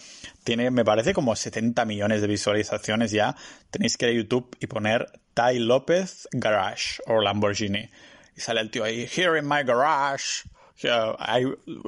tiene, 0.44 0.70
me 0.70 0.84
parece, 0.84 1.12
como 1.12 1.34
70 1.36 1.84
millones 1.84 2.20
de 2.22 2.28
visualizaciones 2.28 3.10
ya. 3.12 3.36
Tenéis 3.70 3.96
que 3.96 4.06
ir 4.06 4.12
a 4.12 4.22
YouTube 4.22 4.56
y 4.60 4.66
poner 4.66 5.10
Ty 5.34 5.58
López 5.60 6.28
Garage 6.32 7.02
o 7.06 7.20
Lamborghini. 7.20 7.88
Y 8.36 8.40
sale 8.40 8.60
el 8.60 8.70
tío 8.70 8.84
ahí, 8.84 9.08
here 9.14 9.38
in 9.38 9.46
my 9.46 9.62
garage. 9.64 10.48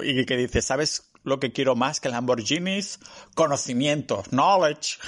Y 0.02 0.26
que 0.26 0.36
dice, 0.36 0.62
¿sabes 0.62 1.11
lo 1.24 1.40
que 1.40 1.52
quiero 1.52 1.76
más 1.76 2.00
que 2.00 2.08
Lamborghinis, 2.08 2.98
conocimiento, 3.34 4.22
knowledge. 4.30 4.98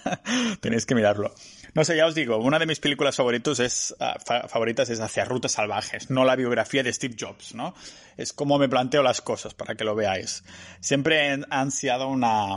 Tenéis 0.60 0.86
que 0.86 0.94
mirarlo. 0.94 1.34
No 1.74 1.84
sé, 1.84 1.96
ya 1.96 2.06
os 2.06 2.14
digo, 2.16 2.36
una 2.38 2.58
de 2.58 2.66
mis 2.66 2.80
películas 2.80 3.16
favoritos 3.16 3.60
es, 3.60 3.94
ah, 4.00 4.18
favoritas 4.48 4.90
es 4.90 5.00
Hacia 5.00 5.24
Rutas 5.24 5.52
Salvajes, 5.52 6.10
no 6.10 6.24
la 6.24 6.34
biografía 6.34 6.82
de 6.82 6.92
Steve 6.92 7.14
Jobs, 7.18 7.54
¿no? 7.54 7.74
Es 8.16 8.32
como 8.32 8.58
me 8.58 8.68
planteo 8.68 9.02
las 9.02 9.20
cosas 9.20 9.54
para 9.54 9.76
que 9.76 9.84
lo 9.84 9.94
veáis. 9.94 10.42
Siempre 10.80 11.28
he 11.28 11.40
ansiado 11.50 12.08
una, 12.08 12.56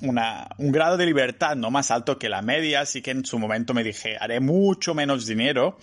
una, 0.00 0.48
un 0.56 0.72
grado 0.72 0.96
de 0.96 1.04
libertad 1.04 1.56
no 1.56 1.70
más 1.70 1.90
alto 1.90 2.18
que 2.18 2.30
la 2.30 2.40
media, 2.40 2.80
así 2.80 3.02
que 3.02 3.10
en 3.10 3.26
su 3.26 3.38
momento 3.38 3.74
me 3.74 3.84
dije, 3.84 4.16
haré 4.18 4.40
mucho 4.40 4.94
menos 4.94 5.26
dinero, 5.26 5.76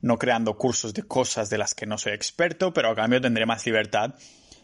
no 0.00 0.16
creando 0.16 0.56
cursos 0.56 0.94
de 0.94 1.02
cosas 1.02 1.50
de 1.50 1.58
las 1.58 1.74
que 1.74 1.86
no 1.86 1.98
soy 1.98 2.12
experto, 2.12 2.72
pero 2.72 2.90
a 2.90 2.94
cambio 2.94 3.20
tendré 3.20 3.44
más 3.44 3.66
libertad 3.66 4.14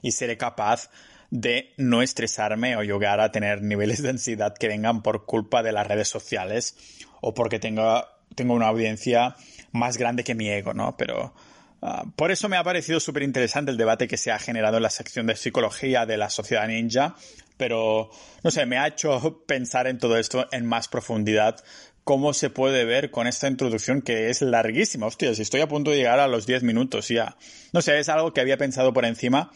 y 0.03 0.13
seré 0.13 0.37
capaz 0.37 0.89
de 1.31 1.73
no 1.77 2.03
estresarme 2.03 2.77
o 2.77 2.83
llegar 2.83 3.21
a 3.21 3.33
tener 3.33 3.63
niveles 3.63 4.03
de 4.03 4.11
ansiedad 4.11 4.55
que 4.55 4.69
vengan 4.69 5.03
por 5.03 5.27
culpa 5.27 5.63
de 5.63 5.73
las 5.73 5.87
redes 5.87 6.09
sociales 6.09 6.77
o 7.21 7.35
porque 7.35 7.59
tengo, 7.59 8.05
tengo 8.35 8.55
una 8.55 8.69
audiencia 8.69 9.37
más 9.73 9.97
grande 9.97 10.25
que 10.25 10.35
mi 10.35 10.49
ego, 10.49 10.75
¿no? 10.75 10.97
Pero 10.97 11.35
ah, 11.83 12.05
por 12.17 12.31
eso 12.31 12.49
me 12.49 12.57
ha 12.57 12.65
parecido 12.65 13.01
súper 13.01 13.23
interesante 13.23 13.71
el 13.71 13.77
debate 13.77 14.09
que 14.09 14.17
se 14.17 14.31
ha 14.31 14.39
generado 14.39 14.77
en 14.77 14.83
la 14.83 14.91
sección 14.91 15.27
de 15.27 15.37
psicología 15.37 16.07
de 16.07 16.17
la 16.17 16.31
sociedad 16.31 16.69
ninja, 16.69 17.17
pero 17.57 18.11
no 18.43 18.51
sé, 18.51 18.67
me 18.67 18.79
ha 18.79 18.87
hecho 18.87 19.45
pensar 19.47 19.87
en 19.87 19.99
todo 19.99 20.17
esto 20.19 20.47
en 20.53 20.67
más 20.67 20.89
profundidad 20.89 21.63
cómo 22.05 22.33
se 22.35 22.51
puede 22.51 22.85
ver 22.85 23.11
con 23.11 23.27
esta 23.27 23.49
introducción 23.49 24.01
que 24.01 24.31
es 24.31 24.41
larguísima. 24.41 25.07
Hostia, 25.07 25.35
si 25.35 25.43
estoy 25.43 25.61
a 25.61 25.67
punto 25.67 25.91
de 25.91 25.97
llegar 25.97 26.21
a 26.21 26.29
los 26.29 26.47
10 26.47 26.63
minutos 26.63 27.09
ya. 27.09 27.37
No 27.73 27.83
sé, 27.83 27.99
es 27.99 28.09
algo 28.09 28.33
que 28.33 28.41
había 28.41 28.57
pensado 28.57 28.93
por 28.93 29.05
encima 29.05 29.51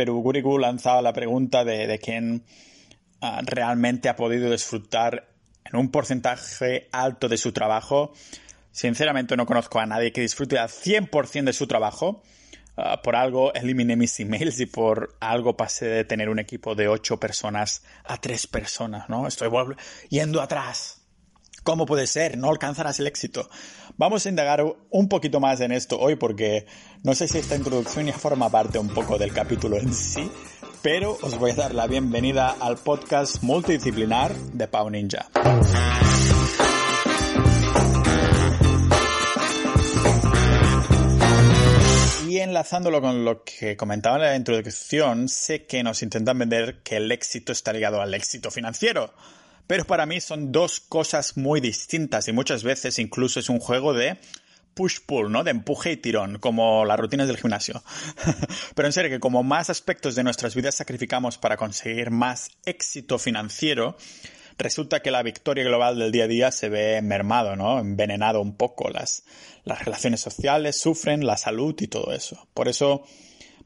pero 0.00 0.14
Gurigu 0.14 0.58
lanzaba 0.58 1.02
la 1.02 1.12
pregunta 1.12 1.62
de, 1.62 1.98
quién 1.98 2.42
ah, 3.20 3.42
realmente 3.44 4.08
ha 4.08 4.16
podido 4.16 4.50
disfrutar 4.50 5.28
en 5.62 5.78
un 5.78 5.90
porcentaje 5.90 6.88
alto 6.90 7.28
de 7.28 7.36
su 7.36 7.52
trabajo. 7.52 8.14
Sinceramente 8.72 9.36
no 9.36 9.44
conozco 9.44 9.78
a 9.78 9.84
nadie 9.84 10.10
que 10.10 10.22
disfrute 10.22 10.58
al 10.58 10.70
100% 10.70 11.44
de 11.44 11.52
su 11.52 11.66
trabajo. 11.66 12.22
Ah, 12.78 13.02
por 13.02 13.14
algo 13.14 13.52
eliminé 13.52 13.94
mis 13.94 14.18
emails 14.20 14.58
y 14.60 14.64
por 14.64 15.18
algo 15.20 15.54
pasé 15.54 15.84
de 15.84 16.04
tener 16.06 16.30
un 16.30 16.38
equipo 16.38 16.74
de 16.74 16.88
8 16.88 17.20
personas 17.20 17.84
a 18.04 18.16
3 18.16 18.46
personas, 18.46 19.06
¿no? 19.10 19.26
Estoy 19.26 19.50
yendo 20.08 20.40
atrás. 20.40 20.99
¿Cómo 21.62 21.84
puede 21.84 22.06
ser? 22.06 22.38
No 22.38 22.48
alcanzarás 22.48 23.00
el 23.00 23.06
éxito. 23.06 23.50
Vamos 23.98 24.24
a 24.24 24.30
indagar 24.30 24.64
un 24.90 25.08
poquito 25.08 25.40
más 25.40 25.60
en 25.60 25.72
esto 25.72 25.98
hoy 25.98 26.16
porque 26.16 26.66
no 27.02 27.14
sé 27.14 27.28
si 27.28 27.36
esta 27.36 27.54
introducción 27.54 28.06
ya 28.06 28.14
forma 28.14 28.48
parte 28.48 28.78
un 28.78 28.88
poco 28.88 29.18
del 29.18 29.32
capítulo 29.34 29.76
en 29.76 29.92
sí, 29.92 30.30
pero 30.80 31.18
os 31.20 31.38
voy 31.38 31.50
a 31.50 31.56
dar 31.56 31.74
la 31.74 31.86
bienvenida 31.86 32.56
al 32.60 32.78
podcast 32.78 33.42
multidisciplinar 33.42 34.34
de 34.34 34.68
Pau 34.68 34.88
Ninja. 34.88 35.28
Y 42.26 42.38
enlazándolo 42.38 43.02
con 43.02 43.22
lo 43.26 43.44
que 43.44 43.76
comentaba 43.76 44.16
en 44.16 44.22
la 44.22 44.36
introducción, 44.36 45.28
sé 45.28 45.66
que 45.66 45.82
nos 45.82 46.02
intentan 46.02 46.38
vender 46.38 46.80
que 46.82 46.96
el 46.96 47.12
éxito 47.12 47.52
está 47.52 47.74
ligado 47.74 48.00
al 48.00 48.14
éxito 48.14 48.50
financiero 48.50 49.12
pero 49.70 49.84
para 49.84 50.04
mí 50.04 50.20
son 50.20 50.50
dos 50.50 50.80
cosas 50.80 51.36
muy 51.36 51.60
distintas 51.60 52.26
y 52.26 52.32
muchas 52.32 52.64
veces 52.64 52.98
incluso 52.98 53.38
es 53.38 53.48
un 53.48 53.60
juego 53.60 53.94
de 53.94 54.18
push-pull, 54.74 55.30
¿no? 55.30 55.44
De 55.44 55.52
empuje 55.52 55.92
y 55.92 55.96
tirón, 55.96 56.40
como 56.40 56.84
las 56.84 56.98
rutinas 56.98 57.28
del 57.28 57.36
gimnasio. 57.36 57.80
Pero 58.74 58.88
en 58.88 58.92
serio, 58.92 59.12
que 59.12 59.20
como 59.20 59.44
más 59.44 59.70
aspectos 59.70 60.16
de 60.16 60.24
nuestras 60.24 60.56
vidas 60.56 60.74
sacrificamos 60.74 61.38
para 61.38 61.56
conseguir 61.56 62.10
más 62.10 62.50
éxito 62.66 63.16
financiero, 63.20 63.96
resulta 64.58 65.02
que 65.02 65.12
la 65.12 65.22
victoria 65.22 65.62
global 65.62 66.00
del 66.00 66.10
día 66.10 66.24
a 66.24 66.26
día 66.26 66.50
se 66.50 66.68
ve 66.68 67.00
mermado, 67.00 67.54
¿no? 67.54 67.78
Envenenado 67.78 68.40
un 68.40 68.56
poco. 68.56 68.90
Las, 68.90 69.22
las 69.62 69.84
relaciones 69.84 70.20
sociales 70.20 70.80
sufren, 70.80 71.24
la 71.24 71.36
salud 71.36 71.76
y 71.78 71.86
todo 71.86 72.10
eso. 72.10 72.48
Por 72.54 72.66
eso, 72.66 73.04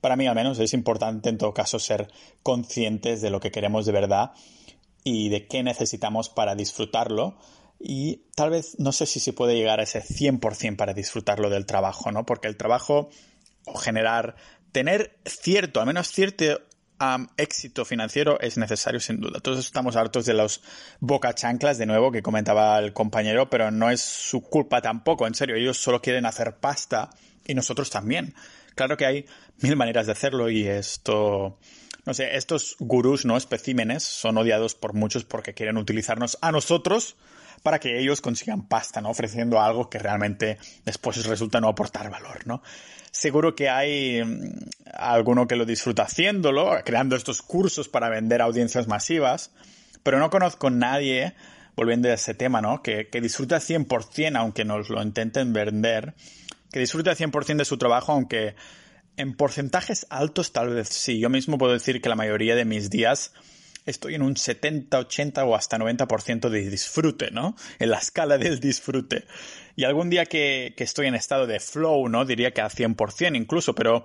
para 0.03 0.17
mí 0.17 0.27
al 0.27 0.35
menos, 0.35 0.59
es 0.59 0.75
importante 0.75 1.31
en 1.31 1.39
todo 1.39 1.55
caso 1.55 1.79
ser 1.79 2.09
conscientes 2.43 3.23
de 3.23 3.31
lo 3.31 3.41
que 3.41 3.51
queremos 3.51 3.87
de 3.87 3.93
verdad 3.93 4.33
y 5.05 5.29
de 5.29 5.47
qué 5.47 5.63
necesitamos 5.63 6.31
para 6.31 6.55
disfrutarlo. 6.55 7.37
Y 7.79 8.23
tal 8.35 8.51
vez 8.51 8.77
no 8.79 8.93
sé 8.93 9.07
si 9.07 9.21
se 9.21 9.33
puede 9.33 9.55
llegar 9.55 9.79
a 9.79 9.85
ese 9.85 10.03
100% 10.03 10.77
para 10.77 10.95
disfrutarlo 10.95 11.51
del 11.51 11.67
trabajo, 11.67 12.11
¿no? 12.11 12.25
Porque 12.25 12.49
el 12.49 12.57
trabajo 12.57 13.11
o 13.67 13.77
generar, 13.77 14.37
tener 14.73 15.19
cierto, 15.25 15.81
al 15.81 15.87
menos 15.87 16.09
cierto 16.09 16.45
éxito 17.37 17.85
financiero 17.85 18.41
es 18.41 18.57
necesario 18.57 19.01
sin 19.01 19.21
duda. 19.21 19.41
Todos 19.41 19.59
estamos 19.59 19.97
hartos 19.97 20.27
de 20.27 20.35
los 20.35 20.63
boca 21.01 21.35
chanclas, 21.35 21.79
de 21.79 21.87
nuevo, 21.87 22.11
que 22.11 22.23
comentaba 22.23 22.79
el 22.79 22.93
compañero, 22.93 23.51
pero 23.51 23.71
no 23.71 23.91
es 23.91 24.01
su 24.01 24.43
culpa 24.43 24.81
tampoco, 24.81 25.27
en 25.27 25.35
serio, 25.35 25.57
ellos 25.57 25.77
solo 25.77 26.01
quieren 26.01 26.27
hacer 26.27 26.57
pasta 26.57 27.11
y 27.47 27.55
nosotros 27.55 27.91
también. 27.91 28.35
Claro 28.75 28.97
que 28.97 29.07
hay 29.07 29.27
mil 29.59 29.77
maneras 29.77 30.07
de 30.07 30.13
hacerlo 30.13 30.51
y 30.51 30.67
esto, 30.67 31.59
no 32.07 32.15
sé, 32.15 32.37
estos 32.37 32.77
gurús, 32.79 33.25
¿no? 33.25 33.37
Especímenes 33.37 34.03
son 34.03 34.37
odiados 34.39 34.75
por 34.75 34.95
muchos 34.95 35.25
porque 35.25 35.55
quieren 35.55 35.77
utilizarnos 35.77 36.39
a 36.43 36.53
nosotros 36.53 37.17
para 37.63 37.81
que 37.81 37.99
ellos 37.99 38.21
consigan 38.21 38.69
pasta, 38.69 39.01
¿no? 39.01 39.11
Ofreciendo 39.11 39.61
algo 39.61 39.89
que 39.89 39.99
realmente 39.99 40.59
después 40.85 41.25
resulta 41.25 41.61
no 41.61 41.69
aportar 41.69 42.11
valor, 42.11 42.47
¿no? 42.47 42.63
Seguro 43.11 43.55
que 43.55 43.71
hay 43.71 44.23
mm, 44.23 44.69
alguno 44.93 45.47
que 45.47 45.57
lo 45.57 45.65
disfruta 45.65 46.03
haciéndolo, 46.03 46.77
creando 46.85 47.17
estos 47.17 47.41
cursos 47.41 47.89
para 47.89 48.11
vender 48.11 48.43
audiencias 48.43 48.87
masivas, 48.87 49.51
pero 50.03 50.19
no 50.19 50.29
conozco 50.29 50.67
a 50.67 50.71
nadie, 50.71 51.35
volviendo 51.75 52.09
a 52.11 52.15
ese 52.15 52.35
tema, 52.35 52.61
¿no? 52.61 52.83
Que, 52.83 53.09
que 53.09 53.23
disfruta 53.23 53.57
100%, 53.57 54.37
aunque 54.37 54.67
nos 54.67 54.91
lo 54.91 55.03
intenten 55.03 55.55
vender, 55.55 56.15
que 56.71 56.81
disfruta 56.81 57.17
100% 57.17 57.57
de 57.57 57.65
su 57.65 57.79
trabajo, 57.79 58.13
aunque 58.13 58.57
en 59.17 59.35
porcentajes 59.35 60.07
altos 60.11 60.53
tal 60.53 60.71
vez 60.71 60.89
sí. 60.89 61.19
Yo 61.19 61.31
mismo 61.31 61.59
puedo 61.59 61.73
decir 61.73 62.01
que 62.01 62.09
la 62.09 62.17
mayoría 62.17 62.57
de 62.57 62.65
mis 62.65 62.91
días 62.91 63.33
estoy 63.87 64.15
en 64.15 64.23
un 64.23 64.37
70, 64.37 64.99
80 64.99 65.45
o 65.45 65.55
hasta 65.55 65.79
90% 65.79 66.49
de 66.49 66.71
disfrute, 66.71 67.31
¿no? 67.31 67.55
En 67.79 67.91
la 67.91 67.99
escala 67.99 68.39
del 68.39 68.61
disfrute. 68.61 69.25
Y 69.77 69.85
algún 69.85 70.11
día 70.11 70.27
que, 70.27 70.75
estoy 70.77 71.07
en 71.07 71.15
estado 71.15 71.47
de 71.47 71.61
flow, 71.61 72.09
¿no? 72.09 72.25
Diría 72.25 72.53
que 72.53 72.61
a 72.61 72.69
100% 72.69 73.37
incluso, 73.37 73.75
pero 73.75 74.05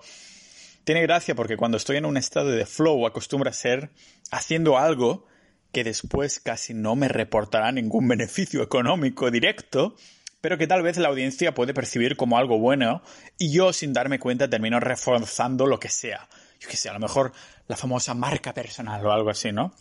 tiene 0.84 1.02
gracia 1.02 1.36
porque 1.36 1.58
cuando 1.58 1.78
estoy 1.78 1.98
en 1.98 2.06
un 2.06 2.18
estado 2.18 2.50
de 2.50 2.66
flow 2.66 3.06
acostumbro 3.06 3.50
a 3.50 3.54
ser 3.54 3.92
haciendo 4.32 4.78
algo 4.78 5.28
que 5.72 5.84
después 5.84 6.40
casi 6.40 6.74
no 6.74 6.96
me 6.96 7.08
reportará 7.08 7.72
ningún 7.72 8.08
beneficio 8.08 8.64
económico 8.64 9.30
directo, 9.30 9.96
pero 10.42 10.58
que 10.58 10.68
tal 10.68 10.82
vez 10.82 10.98
la 10.98 11.10
audiencia 11.10 11.54
puede 11.54 11.74
percibir 11.74 12.16
como 12.16 12.38
algo 12.38 12.60
bueno 12.60 13.02
y 13.38 13.52
yo 13.52 13.74
sin 13.74 13.94
darme 13.94 14.20
cuenta 14.20 14.50
termino 14.50 14.80
reforzando 14.80 15.66
lo 15.66 15.80
que 15.80 15.90
sea 15.90 16.28
yo 16.60 16.68
qué 16.68 16.78
sé, 16.78 16.90
a 16.90 16.94
lo 16.94 17.00
mejor 17.00 17.32
la 17.68 17.78
famosa 17.78 18.14
marca 18.14 18.54
personal 18.54 19.06
o 19.06 19.12
algo 19.12 19.30
así, 19.30 19.52
¿no? 19.52 19.74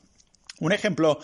Un 0.60 0.72
ejemplo 0.72 1.18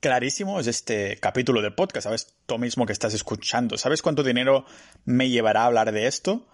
clarísimo 0.00 0.60
es 0.60 0.66
este 0.66 1.18
capítulo 1.18 1.60
del 1.60 1.74
podcast, 1.74 2.04
¿sabes? 2.04 2.34
Tú 2.46 2.58
mismo 2.58 2.86
que 2.86 2.92
estás 2.92 3.14
escuchando, 3.14 3.76
¿sabes 3.76 4.02
cuánto 4.02 4.22
dinero 4.22 4.64
me 5.04 5.28
llevará 5.28 5.62
a 5.62 5.66
hablar 5.66 5.92
de 5.92 6.06
esto? 6.06 6.46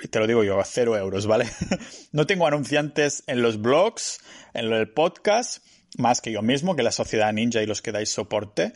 Y 0.00 0.08
te 0.08 0.20
lo 0.20 0.28
digo 0.28 0.44
yo, 0.44 0.60
a 0.60 0.64
cero 0.64 0.96
euros, 0.96 1.26
¿vale? 1.26 1.46
no 2.12 2.26
tengo 2.26 2.46
anunciantes 2.46 3.24
en 3.26 3.42
los 3.42 3.60
blogs, 3.60 4.20
en 4.54 4.72
el 4.72 4.88
podcast, 4.88 5.64
más 5.98 6.20
que 6.20 6.30
yo 6.30 6.42
mismo, 6.42 6.76
que 6.76 6.84
la 6.84 6.92
Sociedad 6.92 7.32
Ninja 7.32 7.62
y 7.62 7.66
los 7.66 7.82
que 7.82 7.90
dais 7.90 8.10
soporte. 8.10 8.74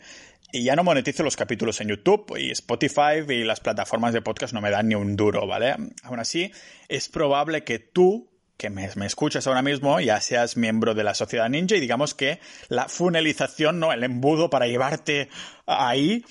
Y 0.51 0.63
ya 0.63 0.75
no 0.75 0.83
monetizo 0.83 1.23
los 1.23 1.37
capítulos 1.37 1.79
en 1.79 1.87
YouTube 1.87 2.37
y 2.37 2.51
Spotify 2.51 3.23
y 3.27 3.43
las 3.43 3.61
plataformas 3.61 4.13
de 4.13 4.21
podcast 4.21 4.53
no 4.53 4.61
me 4.61 4.69
dan 4.69 4.89
ni 4.89 4.95
un 4.95 5.15
duro, 5.15 5.47
¿vale? 5.47 5.75
Aún 6.03 6.19
así, 6.19 6.51
es 6.89 7.07
probable 7.07 7.63
que 7.63 7.79
tú 7.79 8.29
que 8.57 8.69
me, 8.69 8.85
escuchas 8.85 9.47
ahora 9.47 9.63
mismo 9.63 9.99
ya 9.99 10.21
seas 10.21 10.55
miembro 10.55 10.93
de 10.93 11.03
la 11.03 11.15
sociedad 11.15 11.49
ninja 11.49 11.75
y 11.75 11.79
digamos 11.79 12.13
que 12.13 12.39
la 12.67 12.87
funelización, 12.89 13.79
¿no? 13.79 13.91
El 13.91 14.03
embudo 14.03 14.51
para 14.51 14.67
llevarte 14.67 15.29
ahí 15.65 16.23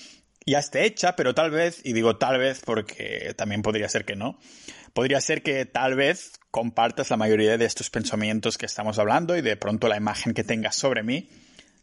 ya 0.45 0.59
esté 0.59 0.85
hecha, 0.85 1.15
pero 1.15 1.35
tal 1.35 1.51
vez, 1.51 1.81
y 1.83 1.91
digo 1.91 2.17
tal 2.17 2.37
vez 2.37 2.61
porque 2.65 3.33
también 3.35 3.61
podría 3.61 3.89
ser 3.89 4.05
que 4.05 4.15
no, 4.15 4.39
podría 4.93 5.19
ser 5.19 5.43
que 5.43 5.65
tal 5.65 5.95
vez 5.95 6.39
compartas 6.51 7.09
la 7.09 7.17
mayoría 7.17 7.57
de 7.57 7.65
estos 7.65 7.89
pensamientos 7.89 8.57
que 8.57 8.65
estamos 8.65 8.97
hablando 8.97 9.35
y 9.35 9.41
de 9.41 9.57
pronto 9.57 9.87
la 9.87 9.97
imagen 9.97 10.33
que 10.33 10.43
tengas 10.43 10.75
sobre 10.75 11.03
mí 11.03 11.29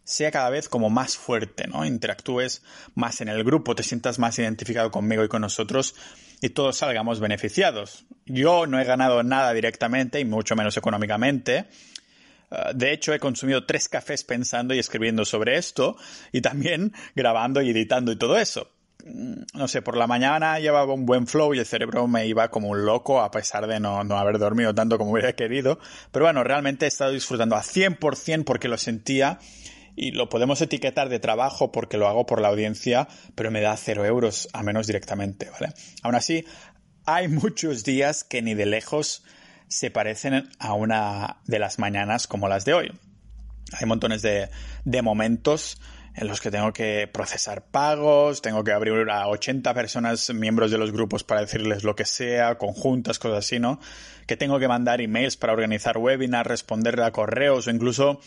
sea 0.08 0.30
cada 0.30 0.48
vez 0.48 0.70
como 0.70 0.88
más 0.88 1.18
fuerte, 1.18 1.66
¿no? 1.66 1.84
Interactúes 1.84 2.62
más 2.94 3.20
en 3.20 3.28
el 3.28 3.44
grupo, 3.44 3.74
te 3.74 3.82
sientas 3.82 4.18
más 4.18 4.38
identificado 4.38 4.90
conmigo 4.90 5.22
y 5.22 5.28
con 5.28 5.42
nosotros 5.42 5.94
y 6.40 6.48
todos 6.48 6.78
salgamos 6.78 7.20
beneficiados. 7.20 8.06
Yo 8.24 8.66
no 8.66 8.80
he 8.80 8.84
ganado 8.84 9.22
nada 9.22 9.52
directamente 9.52 10.18
y 10.18 10.24
mucho 10.24 10.56
menos 10.56 10.78
económicamente. 10.78 11.66
Uh, 12.50 12.74
de 12.74 12.92
hecho, 12.92 13.12
he 13.12 13.18
consumido 13.18 13.66
tres 13.66 13.90
cafés 13.90 14.24
pensando 14.24 14.72
y 14.72 14.78
escribiendo 14.78 15.26
sobre 15.26 15.58
esto 15.58 15.98
y 16.32 16.40
también 16.40 16.94
grabando 17.14 17.60
y 17.60 17.70
editando 17.70 18.10
y 18.10 18.16
todo 18.16 18.38
eso. 18.38 18.70
Mm, 19.04 19.42
no 19.52 19.68
sé, 19.68 19.82
por 19.82 19.98
la 19.98 20.06
mañana 20.06 20.58
llevaba 20.58 20.94
un 20.94 21.04
buen 21.04 21.26
flow 21.26 21.52
y 21.52 21.58
el 21.58 21.66
cerebro 21.66 22.08
me 22.08 22.26
iba 22.26 22.48
como 22.48 22.68
un 22.68 22.86
loco 22.86 23.20
a 23.20 23.30
pesar 23.30 23.66
de 23.66 23.78
no, 23.78 24.02
no 24.04 24.16
haber 24.16 24.38
dormido 24.38 24.74
tanto 24.74 24.96
como 24.96 25.10
hubiera 25.12 25.34
querido. 25.34 25.78
Pero 26.12 26.24
bueno, 26.24 26.44
realmente 26.44 26.86
he 26.86 26.88
estado 26.88 27.10
disfrutando 27.10 27.56
a 27.56 27.62
100% 27.62 28.44
porque 28.44 28.68
lo 28.68 28.78
sentía 28.78 29.38
y 29.98 30.12
lo 30.12 30.28
podemos 30.28 30.60
etiquetar 30.60 31.08
de 31.08 31.18
trabajo 31.18 31.72
porque 31.72 31.98
lo 31.98 32.08
hago 32.08 32.24
por 32.24 32.40
la 32.40 32.48
audiencia, 32.48 33.08
pero 33.34 33.50
me 33.50 33.60
da 33.60 33.76
cero 33.76 34.04
euros, 34.06 34.48
a 34.52 34.62
menos 34.62 34.86
directamente, 34.86 35.50
¿vale? 35.50 35.74
Aún 36.02 36.14
así, 36.14 36.44
hay 37.04 37.26
muchos 37.26 37.82
días 37.82 38.22
que 38.22 38.40
ni 38.40 38.54
de 38.54 38.66
lejos 38.66 39.24
se 39.66 39.90
parecen 39.90 40.48
a 40.58 40.74
una 40.74 41.38
de 41.46 41.58
las 41.58 41.78
mañanas 41.78 42.28
como 42.28 42.48
las 42.48 42.64
de 42.64 42.74
hoy. 42.74 42.92
Hay 43.72 43.86
montones 43.86 44.22
de, 44.22 44.48
de 44.84 45.02
momentos 45.02 45.80
en 46.20 46.26
los 46.26 46.40
que 46.40 46.50
tengo 46.50 46.72
que 46.72 47.08
procesar 47.12 47.66
pagos, 47.70 48.42
tengo 48.42 48.64
que 48.64 48.72
abrir 48.72 49.08
a 49.08 49.28
80 49.28 49.72
personas, 49.72 50.28
miembros 50.34 50.72
de 50.72 50.78
los 50.78 50.90
grupos, 50.90 51.22
para 51.22 51.42
decirles 51.42 51.84
lo 51.84 51.94
que 51.94 52.04
sea, 52.04 52.58
conjuntas, 52.58 53.20
cosas 53.20 53.38
así, 53.38 53.60
¿no? 53.60 53.78
Que 54.26 54.37
tengo 54.37 54.58
que 54.58 54.66
mandar 54.66 55.00
emails 55.00 55.37
para 55.37 55.52
organizar 55.52 55.96
webinars, 55.96 56.48
responderle 56.48 57.04
a 57.04 57.12
correos 57.12 57.68
o 57.68 57.70
incluso 57.70 58.20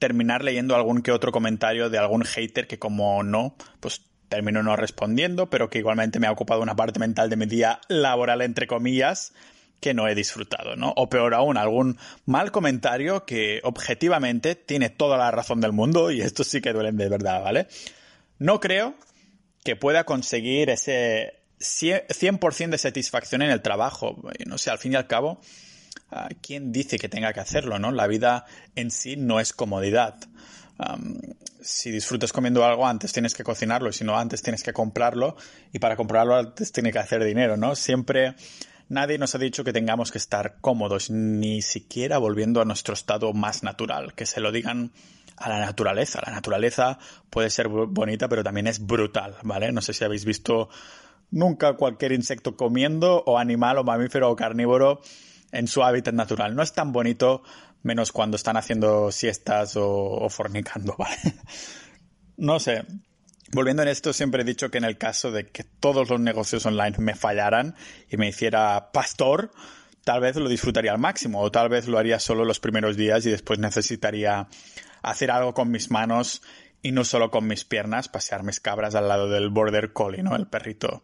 terminar 0.00 0.42
leyendo 0.42 0.74
algún 0.74 1.02
que 1.02 1.12
otro 1.12 1.30
comentario 1.30 1.88
de 1.88 1.98
algún 1.98 2.24
hater 2.24 2.66
que 2.66 2.80
como 2.80 3.22
no, 3.22 3.54
pues 3.78 4.02
termino 4.28 4.64
no 4.64 4.74
respondiendo, 4.74 5.48
pero 5.48 5.70
que 5.70 5.78
igualmente 5.78 6.18
me 6.18 6.26
ha 6.26 6.32
ocupado 6.32 6.62
una 6.62 6.74
parte 6.74 6.98
mental 6.98 7.30
de 7.30 7.36
mi 7.36 7.46
día 7.46 7.80
laboral, 7.88 8.42
entre 8.42 8.66
comillas, 8.66 9.32
que 9.80 9.94
no 9.94 10.08
he 10.08 10.14
disfrutado, 10.14 10.76
¿no? 10.76 10.92
O 10.96 11.08
peor 11.08 11.34
aún, 11.34 11.56
algún 11.56 11.98
mal 12.24 12.50
comentario 12.50 13.24
que 13.24 13.60
objetivamente 13.62 14.54
tiene 14.54 14.90
toda 14.90 15.16
la 15.18 15.30
razón 15.30 15.60
del 15.60 15.72
mundo 15.72 16.10
y 16.10 16.20
esto 16.20 16.44
sí 16.44 16.60
que 16.60 16.72
duelen 16.72 16.96
de 16.96 17.08
verdad, 17.08 17.42
¿vale? 17.42 17.68
No 18.38 18.60
creo 18.60 18.94
que 19.64 19.76
pueda 19.76 20.04
conseguir 20.04 20.70
ese 20.70 21.34
100% 21.58 22.70
de 22.70 22.78
satisfacción 22.78 23.42
en 23.42 23.50
el 23.50 23.62
trabajo. 23.62 24.16
No 24.46 24.58
sé, 24.58 24.70
al 24.70 24.78
fin 24.78 24.92
y 24.92 24.96
al 24.96 25.06
cabo, 25.06 25.40
¿quién 26.40 26.72
dice 26.72 26.98
que 26.98 27.08
tenga 27.08 27.32
que 27.32 27.40
hacerlo, 27.40 27.78
no? 27.78 27.90
La 27.92 28.06
vida 28.06 28.44
en 28.74 28.90
sí 28.90 29.16
no 29.16 29.40
es 29.40 29.52
comodidad. 29.52 30.16
si 31.60 31.90
disfrutas 31.90 32.32
comiendo 32.32 32.64
algo, 32.64 32.86
antes 32.86 33.12
tienes 33.12 33.34
que 33.34 33.42
cocinarlo, 33.42 33.88
y 33.88 33.92
si 33.92 34.04
no, 34.04 34.18
antes 34.18 34.42
tienes 34.42 34.62
que 34.62 34.72
comprarlo, 34.72 35.36
y 35.72 35.78
para 35.78 35.96
comprarlo 35.96 36.36
antes 36.36 36.70
tiene 36.72 36.92
que 36.92 36.98
hacer 36.98 37.24
dinero, 37.24 37.56
¿no? 37.56 37.74
Siempre 37.74 38.34
nadie 38.88 39.18
nos 39.18 39.34
ha 39.34 39.38
dicho 39.38 39.64
que 39.64 39.72
tengamos 39.72 40.12
que 40.12 40.18
estar 40.18 40.58
cómodos, 40.60 41.10
ni 41.10 41.62
siquiera 41.62 42.18
volviendo 42.18 42.60
a 42.60 42.64
nuestro 42.64 42.94
estado 42.94 43.32
más 43.32 43.62
natural, 43.62 44.14
que 44.14 44.26
se 44.26 44.40
lo 44.40 44.52
digan 44.52 44.92
a 45.36 45.48
la 45.48 45.60
naturaleza. 45.60 46.20
La 46.24 46.32
naturaleza 46.32 46.98
puede 47.30 47.50
ser 47.50 47.68
bonita, 47.68 48.28
pero 48.28 48.42
también 48.42 48.66
es 48.66 48.84
brutal, 48.84 49.36
¿vale? 49.42 49.72
No 49.72 49.82
sé 49.82 49.92
si 49.92 50.04
habéis 50.04 50.24
visto 50.24 50.68
nunca 51.30 51.74
cualquier 51.74 52.12
insecto 52.12 52.56
comiendo, 52.56 53.22
o 53.26 53.38
animal, 53.38 53.78
o 53.78 53.84
mamífero, 53.84 54.30
o 54.30 54.36
carnívoro, 54.36 55.00
en 55.52 55.68
su 55.68 55.82
hábitat 55.82 56.14
natural. 56.14 56.54
No 56.54 56.62
es 56.62 56.72
tan 56.72 56.92
bonito 56.92 57.42
menos 57.82 58.12
cuando 58.12 58.36
están 58.36 58.56
haciendo 58.56 59.12
siestas 59.12 59.74
o, 59.76 60.28
fornicando, 60.28 60.94
¿vale? 60.98 61.16
no 62.36 62.58
sé. 62.58 62.84
Volviendo 63.52 63.82
en 63.82 63.88
esto, 63.88 64.12
siempre 64.12 64.42
he 64.42 64.44
dicho 64.44 64.70
que 64.70 64.78
en 64.78 64.84
el 64.84 64.98
caso 64.98 65.30
de 65.30 65.48
que 65.48 65.64
todos 65.64 66.10
los 66.10 66.20
negocios 66.20 66.66
online 66.66 66.96
me 66.98 67.14
fallaran 67.14 67.76
y 68.10 68.16
me 68.16 68.28
hiciera 68.28 68.90
pastor, 68.92 69.52
tal 70.04 70.20
vez 70.20 70.36
lo 70.36 70.48
disfrutaría 70.48 70.92
al 70.92 70.98
máximo 70.98 71.40
o 71.40 71.50
tal 71.50 71.68
vez 71.68 71.86
lo 71.86 71.98
haría 71.98 72.18
solo 72.18 72.44
los 72.44 72.60
primeros 72.60 72.96
días 72.96 73.24
y 73.24 73.30
después 73.30 73.58
necesitaría 73.58 74.48
hacer 75.02 75.30
algo 75.30 75.54
con 75.54 75.70
mis 75.70 75.90
manos 75.90 76.42
y 76.82 76.92
no 76.92 77.04
solo 77.04 77.30
con 77.30 77.46
mis 77.46 77.64
piernas, 77.64 78.08
pasear 78.08 78.42
mis 78.42 78.60
cabras 78.60 78.94
al 78.94 79.08
lado 79.08 79.28
del 79.28 79.48
border 79.50 79.92
collie, 79.92 80.22
¿no? 80.22 80.34
El 80.36 80.46
perrito 80.46 81.02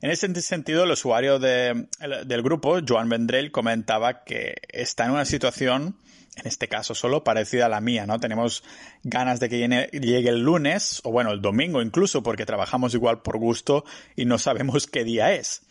en 0.00 0.10
ese 0.10 0.42
sentido, 0.42 0.84
el 0.84 0.90
usuario 0.90 1.38
del 1.38 2.42
grupo, 2.42 2.78
Joan 2.86 3.08
Vendrell, 3.08 3.50
comentaba 3.50 4.24
que 4.24 4.54
está 4.68 5.04
en 5.06 5.12
una 5.12 5.24
situación 5.24 5.96
en 6.36 6.46
este 6.46 6.68
caso 6.68 6.94
solo 6.94 7.24
parecida 7.24 7.66
a 7.66 7.68
la 7.68 7.80
mía, 7.80 8.06
¿no? 8.06 8.20
Tenemos 8.20 8.62
ganas 9.02 9.40
de 9.40 9.48
que 9.48 9.58
llegue 9.58 10.28
el 10.28 10.40
lunes, 10.40 11.00
o 11.02 11.10
bueno, 11.10 11.32
el 11.32 11.42
domingo 11.42 11.82
incluso, 11.82 12.22
porque 12.22 12.46
trabajamos 12.46 12.94
igual 12.94 13.22
por 13.22 13.38
gusto 13.38 13.84
y 14.14 14.24
no 14.24 14.38
sabemos 14.38 14.86
qué 14.86 15.02
día 15.02 15.32
es. 15.32 15.62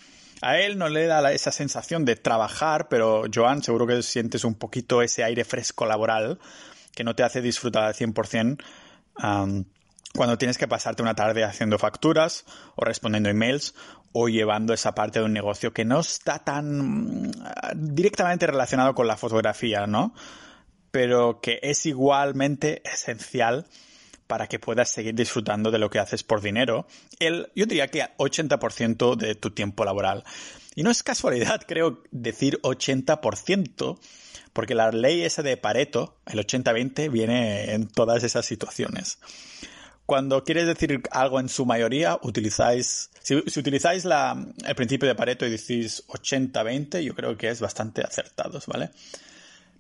A 0.42 0.60
él 0.60 0.78
no 0.78 0.90
le 0.90 1.08
da 1.08 1.32
esa 1.32 1.52
sensación 1.52 2.06
de 2.06 2.16
trabajar, 2.16 2.90
pero 2.90 3.24
Joan, 3.34 3.64
seguro 3.64 3.88
que 3.88 4.04
sientes 4.04 4.44
un 4.44 4.56
poquito 4.56 5.02
ese 5.02 5.24
aire 5.24 5.46
fresco 5.46 5.86
laboral 5.86 6.38
que 6.94 7.04
no 7.04 7.16
te 7.16 7.24
hace 7.24 7.42
disfrutar 7.42 7.86
al 7.86 7.94
100% 7.94 8.62
cuando 10.18 10.38
tienes 10.38 10.58
que 10.58 10.68
pasarte 10.68 11.02
una 11.02 11.16
tarde 11.16 11.46
haciendo 11.46 11.78
facturas 11.78 12.44
o 12.76 12.84
respondiendo 12.84 13.30
emails 13.30 13.76
o 14.12 14.28
llevando 14.28 14.74
esa 14.74 14.96
parte 14.96 15.20
de 15.20 15.26
un 15.26 15.32
negocio 15.32 15.72
que 15.72 15.86
no 15.86 16.00
está 16.00 16.40
tan 16.40 17.32
ah, 17.46 17.72
directamente 17.76 18.48
relacionado 18.48 18.96
con 18.96 19.08
la 19.08 19.16
fotografía, 19.16 19.86
¿no? 19.86 20.14
Pero 20.92 21.40
que 21.40 21.60
es 21.62 21.86
igualmente 21.86 22.82
esencial 22.84 23.68
para 24.26 24.48
que 24.48 24.60
puedas 24.60 24.90
seguir 24.90 25.14
disfrutando 25.14 25.72
de 25.72 25.78
lo 25.78 25.90
que 25.90 26.00
haces 26.00 26.24
por 26.24 26.42
dinero. 26.42 26.88
El, 27.20 27.52
yo 27.56 27.66
diría 27.66 27.88
que 27.88 28.04
80% 28.18 29.16
de 29.16 29.36
tu 29.36 29.52
tiempo 29.52 29.86
laboral. 29.86 30.24
Y 30.76 30.84
no 30.84 30.90
es 30.90 31.04
casualidad, 31.04 31.62
creo, 31.68 32.04
decir 32.12 32.60
80%, 32.62 34.00
porque 34.52 34.76
la 34.76 34.92
ley 34.92 35.22
esa 35.22 35.44
de 35.44 35.58
Pareto, 35.58 36.18
el 36.26 36.40
80-20, 36.40 37.12
viene 37.12 37.74
en 37.74 37.88
todas 37.88 38.24
esas 38.24 38.46
situaciones. 38.46 39.20
Cuando 40.08 40.46
quieres 40.46 40.66
decir 40.68 41.04
algo 41.12 41.38
en 41.42 41.50
su 41.50 41.66
mayoría, 41.66 42.18
utilizáis, 42.24 43.10
si, 43.22 43.36
utilizáis 43.36 44.06
el 44.06 44.76
principio 44.76 45.06
de 45.06 45.16
Pareto 45.16 45.46
y 45.46 45.50
decís 45.50 46.02
80-20, 46.08 47.02
yo 47.02 47.14
creo 47.14 47.36
que 47.36 47.50
es 47.50 47.60
bastante 47.60 48.04
acertados, 48.04 48.68
¿vale? 48.68 48.92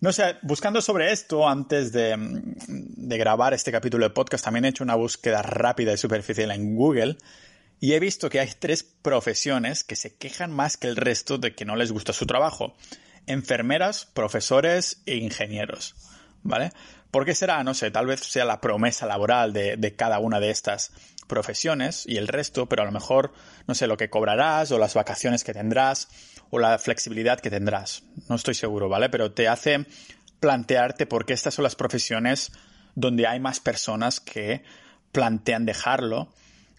No 0.01 0.11
sé, 0.11 0.35
buscando 0.41 0.81
sobre 0.81 1.13
esto 1.13 1.47
antes 1.47 1.93
de, 1.93 2.15
de, 2.17 3.17
grabar 3.17 3.53
este 3.53 3.71
capítulo 3.71 4.03
de 4.03 4.09
podcast, 4.09 4.43
también 4.43 4.65
he 4.65 4.67
hecho 4.67 4.83
una 4.83 4.95
búsqueda 4.95 5.41
rápida 5.41 5.93
y 5.93 5.97
superficial 5.97 6.51
en 6.51 6.75
Google 6.75 7.15
y 7.79 7.93
he 7.93 7.99
visto 8.01 8.29
que 8.29 8.41
hay 8.41 8.49
tres 8.59 8.83
profesiones 8.83 9.85
que 9.85 9.95
se 9.95 10.13
quejan 10.17 10.51
más 10.51 10.75
que 10.75 10.87
el 10.87 10.97
resto 10.97 11.37
de 11.37 11.55
que 11.55 11.63
no 11.63 11.77
les 11.77 11.93
gusta 11.93 12.11
su 12.11 12.25
trabajo. 12.25 12.75
Enfermeras, 13.27 14.05
profesores 14.05 15.01
e 15.05 15.15
ingenieros. 15.15 15.95
¿Vale? 16.47 16.71
¿Por 17.11 17.25
qué 17.25 17.35
será? 17.35 17.61
No 17.65 17.73
sé, 17.73 17.91
tal 17.91 18.05
vez 18.05 18.21
sea 18.21 18.45
la 18.45 18.61
promesa 18.61 19.05
laboral 19.05 19.51
de, 19.51 19.95
cada 19.97 20.19
una 20.19 20.39
de 20.39 20.49
estas 20.49 20.93
profesiones 21.27 22.05
y 22.07 22.15
el 22.15 22.29
resto, 22.29 22.69
pero 22.69 22.83
a 22.83 22.85
lo 22.85 22.91
mejor, 22.93 23.33
no 23.67 23.75
sé, 23.75 23.85
lo 23.85 23.97
que 23.97 24.09
cobrarás 24.09 24.71
o 24.71 24.79
las 24.79 24.93
vacaciones 24.93 25.43
que 25.43 25.53
tendrás 25.53 26.07
o 26.49 26.57
la 26.57 26.79
flexibilidad 26.79 27.41
que 27.41 27.49
tendrás. 27.49 28.03
No 28.29 28.37
estoy 28.37 28.53
seguro, 28.53 28.87
¿vale? 28.87 29.09
Pero 29.09 29.33
te 29.33 29.49
hace 29.49 29.85
plantearte 30.39 31.05
por 31.05 31.25
qué 31.25 31.33
estas 31.33 31.53
son 31.53 31.63
las 31.63 31.75
profesiones 31.75 32.53
donde 32.95 33.27
hay 33.27 33.41
más 33.41 33.59
personas 33.59 34.21
que 34.21 34.63
plantean 35.11 35.65
dejarlo 35.65 36.33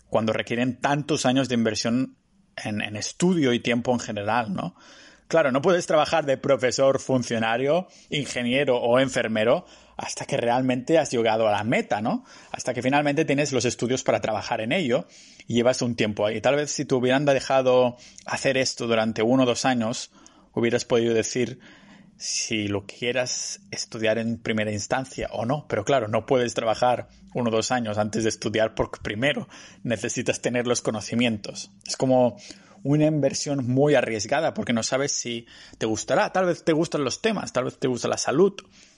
cuando 0.08 0.32
requieren 0.32 0.80
tantos 0.80 1.26
años 1.26 1.50
de 1.50 1.56
inversión 1.56 2.16
en, 2.56 2.80
en 2.80 2.96
estudio 2.96 3.52
y 3.52 3.60
tiempo 3.60 3.92
en 3.92 4.00
general, 4.00 4.54
¿no? 4.54 4.74
Claro, 5.28 5.52
no 5.52 5.60
puedes 5.60 5.86
trabajar 5.86 6.24
de 6.24 6.38
profesor, 6.38 6.98
funcionario, 6.98 7.86
ingeniero 8.08 8.78
o 8.78 8.98
enfermero 8.98 9.66
hasta 9.98 10.24
que 10.24 10.38
realmente 10.38 10.96
has 10.96 11.10
llegado 11.10 11.46
a 11.46 11.52
la 11.52 11.64
meta, 11.64 12.00
¿no? 12.00 12.24
Hasta 12.50 12.72
que 12.72 12.80
finalmente 12.80 13.26
tienes 13.26 13.52
los 13.52 13.66
estudios 13.66 14.02
para 14.02 14.22
trabajar 14.22 14.62
en 14.62 14.72
ello 14.72 15.06
y 15.46 15.54
llevas 15.54 15.82
un 15.82 15.96
tiempo 15.96 16.24
ahí. 16.24 16.40
Tal 16.40 16.56
vez 16.56 16.70
si 16.70 16.86
te 16.86 16.94
hubieran 16.94 17.26
dejado 17.26 17.96
hacer 18.24 18.56
esto 18.56 18.86
durante 18.86 19.22
uno 19.22 19.42
o 19.42 19.46
dos 19.46 19.66
años, 19.66 20.10
hubieras 20.54 20.86
podido 20.86 21.12
decir 21.12 21.60
si 22.16 22.66
lo 22.66 22.86
quieras 22.86 23.60
estudiar 23.70 24.16
en 24.16 24.38
primera 24.38 24.72
instancia 24.72 25.28
o 25.32 25.44
no. 25.44 25.66
Pero 25.68 25.84
claro, 25.84 26.08
no 26.08 26.24
puedes 26.24 26.54
trabajar 26.54 27.08
uno 27.34 27.50
o 27.50 27.52
dos 27.52 27.70
años 27.70 27.98
antes 27.98 28.22
de 28.22 28.30
estudiar 28.30 28.74
porque 28.74 29.00
primero 29.02 29.46
necesitas 29.82 30.40
tener 30.40 30.66
los 30.66 30.80
conocimientos. 30.80 31.70
Es 31.86 31.98
como 31.98 32.38
una 32.82 33.06
inversión 33.06 33.66
muy 33.66 33.94
arriesgada 33.94 34.54
porque 34.54 34.72
no 34.72 34.82
sabes 34.82 35.12
si 35.12 35.46
te 35.78 35.86
gustará. 35.86 36.32
Tal 36.32 36.46
vez 36.46 36.64
te 36.64 36.72
gustan 36.72 37.04
los 37.04 37.20
temas, 37.20 37.52
tal 37.52 37.64
vez 37.64 37.78
te 37.78 37.88
gusta 37.88 38.08
la 38.08 38.18
salud 38.18 38.54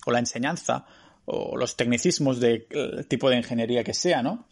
o 0.06 0.10
la 0.10 0.18
enseñanza 0.18 0.86
o 1.24 1.56
los 1.56 1.76
tecnicismos 1.76 2.40
del 2.40 2.66
tipo 3.08 3.30
de 3.30 3.36
ingeniería 3.36 3.84
que 3.84 3.94
sea, 3.94 4.22
¿no? 4.22 4.46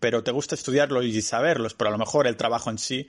Pero 0.00 0.22
te 0.22 0.30
gusta 0.30 0.54
estudiarlo 0.54 1.02
y 1.02 1.20
saberlos, 1.22 1.74
pero 1.74 1.88
a 1.88 1.92
lo 1.92 1.98
mejor 1.98 2.26
el 2.26 2.36
trabajo 2.36 2.70
en 2.70 2.78
sí 2.78 3.06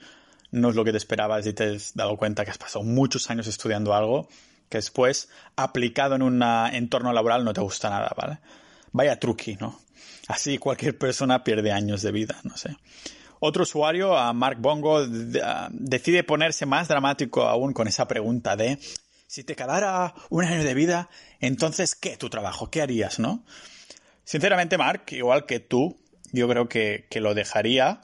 no 0.50 0.70
es 0.70 0.76
lo 0.76 0.84
que 0.84 0.92
te 0.92 0.98
esperabas 0.98 1.46
y 1.46 1.52
te 1.52 1.74
has 1.74 1.94
dado 1.94 2.16
cuenta 2.16 2.44
que 2.44 2.50
has 2.50 2.58
pasado 2.58 2.84
muchos 2.84 3.30
años 3.30 3.46
estudiando 3.46 3.94
algo 3.94 4.28
que 4.68 4.78
después, 4.78 5.28
aplicado 5.56 6.14
en 6.14 6.22
un 6.22 6.42
entorno 6.42 7.12
laboral, 7.12 7.44
no 7.44 7.52
te 7.52 7.60
gusta 7.60 7.90
nada, 7.90 8.12
¿vale? 8.16 8.38
Vaya 8.92 9.18
truqui, 9.18 9.56
¿no? 9.56 9.80
Así 10.28 10.58
cualquier 10.58 10.96
persona 10.96 11.44
pierde 11.44 11.72
años 11.72 12.02
de 12.02 12.12
vida, 12.12 12.40
no 12.44 12.56
sé. 12.56 12.76
Otro 13.40 13.64
usuario, 13.64 14.16
a 14.16 14.32
Mark 14.32 14.58
Bongo, 14.60 15.06
decide 15.70 16.24
ponerse 16.24 16.66
más 16.66 16.88
dramático 16.88 17.42
aún 17.42 17.72
con 17.72 17.88
esa 17.88 18.06
pregunta 18.08 18.56
de 18.56 18.78
si 19.26 19.42
te 19.42 19.56
quedara 19.56 20.14
un 20.30 20.44
año 20.44 20.62
de 20.62 20.74
vida, 20.74 21.08
entonces, 21.40 21.94
¿qué 21.94 22.16
tu 22.16 22.30
trabajo? 22.30 22.70
¿Qué 22.70 22.82
harías, 22.82 23.18
no? 23.18 23.44
Sinceramente, 24.22 24.78
Mark, 24.78 25.06
igual 25.10 25.44
que 25.44 25.60
tú, 25.60 25.98
yo 26.32 26.48
creo 26.48 26.68
que, 26.68 27.06
lo 27.14 27.34
dejaría, 27.34 28.02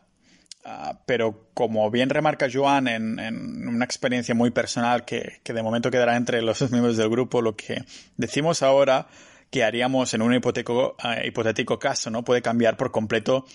ah, 0.65 1.01
pero 1.07 1.49
como 1.55 1.91
bien 1.91 2.11
remarca 2.11 2.49
Joan 2.53 2.89
en, 2.89 3.69
una 3.69 3.85
experiencia 3.85 4.35
muy 4.35 4.51
personal 4.51 5.05
que, 5.05 5.41
que, 5.45 5.53
de 5.53 5.63
momento 5.63 5.91
quedará 5.91 6.17
entre 6.17 6.43
los 6.43 6.69
miembros 6.71 6.97
del 6.97 7.09
grupo, 7.09 7.43
lo 7.43 7.55
que 7.55 7.85
decimos 8.17 8.63
ahora 8.63 9.07
que 9.51 9.65
haríamos 9.65 10.15
en 10.15 10.23
un 10.23 10.35
hipotético, 10.35 10.97
ah, 10.99 11.25
hipotético 11.25 11.79
caso, 11.79 12.11
¿no? 12.11 12.25
Puede 12.25 12.43
cambiar 12.43 12.77
por 12.77 12.91
completo 12.91 13.47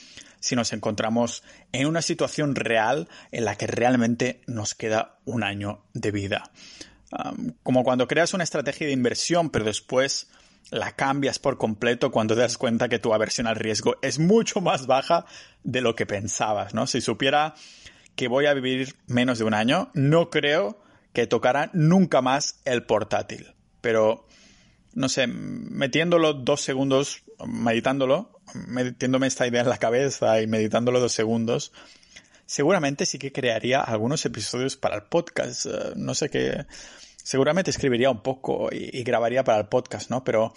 si 0.45 0.55
nos 0.55 0.73
encontramos 0.73 1.41
en 1.71 1.87
una 1.87 2.03
situación 2.03 2.53
real 2.53 3.09
en 3.31 3.45
la 3.45 3.57
que 3.57 3.65
realmente 3.65 4.41
nos 4.45 4.75
queda 4.75 5.17
un 5.25 5.43
año 5.43 5.83
de 5.93 6.11
vida. 6.11 6.51
como 7.63 7.83
cuando 7.83 8.07
creas 8.07 8.33
una 8.33 8.43
estrategia 8.43 8.87
de 8.87 8.93
inversión, 8.93 9.49
pero 9.49 9.65
después 9.65 10.27
la 10.69 10.91
cambias 10.95 11.39
por 11.39 11.57
completo 11.57 12.11
cuando 12.11 12.35
te 12.35 12.41
das 12.41 12.57
cuenta 12.57 12.89
que 12.89 12.99
tu 12.99 13.13
aversión 13.13 13.47
al 13.47 13.55
riesgo 13.55 13.95
es 14.01 14.19
mucho 14.19 14.59
más 14.61 14.85
baja 14.85 15.25
de 15.63 15.81
lo 15.81 15.95
que 15.95 16.05
pensabas, 16.05 16.73
¿no? 16.73 16.87
Si 16.87 17.01
supiera 17.01 17.55
que 18.15 18.27
voy 18.27 18.45
a 18.47 18.53
vivir 18.53 18.95
menos 19.07 19.39
de 19.39 19.45
un 19.45 19.53
año, 19.53 19.89
no 19.93 20.29
creo 20.29 20.81
que 21.13 21.25
tocara 21.25 21.69
nunca 21.73 22.21
más 22.21 22.61
el 22.65 22.83
portátil. 22.83 23.55
Pero, 23.81 24.27
no 24.93 25.07
sé, 25.09 25.27
metiéndolo 25.27 26.33
dos 26.33 26.61
segundos, 26.61 27.23
meditándolo, 27.45 28.34
metiéndome 28.67 29.27
esta 29.27 29.47
idea 29.47 29.61
en 29.61 29.69
la 29.69 29.77
cabeza 29.77 30.41
y 30.41 30.47
meditándolo 30.47 30.99
dos 30.99 31.13
segundos, 31.13 31.71
seguramente 32.45 33.05
sí 33.05 33.19
que 33.19 33.31
crearía 33.31 33.81
algunos 33.81 34.25
episodios 34.25 34.77
para 34.77 34.95
el 34.95 35.03
podcast. 35.03 35.65
Eh, 35.65 35.93
no 35.95 36.15
sé 36.15 36.29
qué. 36.29 36.65
Seguramente 37.23 37.71
escribiría 37.71 38.09
un 38.09 38.21
poco 38.21 38.69
y, 38.71 39.03
grabaría 39.03 39.43
para 39.43 39.59
el 39.59 39.67
podcast, 39.67 40.11
¿no? 40.11 40.23
Pero 40.23 40.53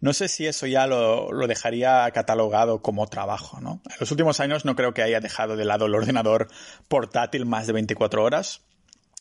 no 0.00 0.12
sé 0.12 0.28
si 0.28 0.46
eso 0.46 0.66
ya 0.66 0.86
lo, 0.86 1.32
lo, 1.32 1.46
dejaría 1.46 2.10
catalogado 2.12 2.80
como 2.80 3.06
trabajo, 3.08 3.60
¿no? 3.60 3.82
En 3.84 3.96
los 4.00 4.10
últimos 4.10 4.40
años 4.40 4.64
no 4.64 4.74
creo 4.74 4.94
que 4.94 5.02
haya 5.02 5.20
dejado 5.20 5.56
de 5.56 5.66
lado 5.66 5.86
el 5.86 5.94
ordenador 5.94 6.48
portátil 6.88 7.44
más 7.44 7.66
de 7.66 7.74
24 7.74 8.22
horas. 8.22 8.62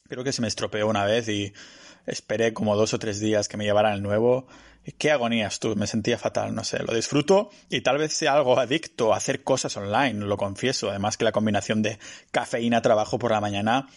Creo 0.07 0.23
que 0.23 0.31
se 0.31 0.41
me 0.41 0.47
estropeó 0.47 0.87
una 0.87 1.03
vez 1.03 1.27
y 1.27 1.53
esperé 2.07 2.53
como 2.53 2.75
dos 2.75 2.93
o 2.93 2.99
tres 2.99 3.19
días 3.19 3.47
que 3.47 3.57
me 3.57 3.65
llevaran 3.65 3.93
el 3.93 4.01
nuevo 4.01 4.47
Qué 4.97 5.11
agonías 5.11 5.59
tú, 5.59 5.75
me 5.75 5.85
sentía 5.85 6.17
fatal, 6.17 6.55
no 6.55 6.63
sé, 6.63 6.79
lo 6.81 6.93
disfruto 6.93 7.49
y 7.69 7.81
tal 7.81 7.97
vez 7.97 8.13
sea 8.13 8.33
algo 8.33 8.57
adicto 8.57 9.13
a 9.13 9.17
hacer 9.17 9.43
cosas 9.43 9.75
online, 9.75 10.25
lo 10.25 10.37
confieso, 10.37 10.89
además 10.89 11.17
que 11.17 11.25
la 11.25 11.33
combinación 11.33 11.81
de 11.81 11.99
cafeína 12.31 12.81
trabajo 12.81 13.19
por 13.19 13.31
la 13.31 13.41
mañana 13.41 13.89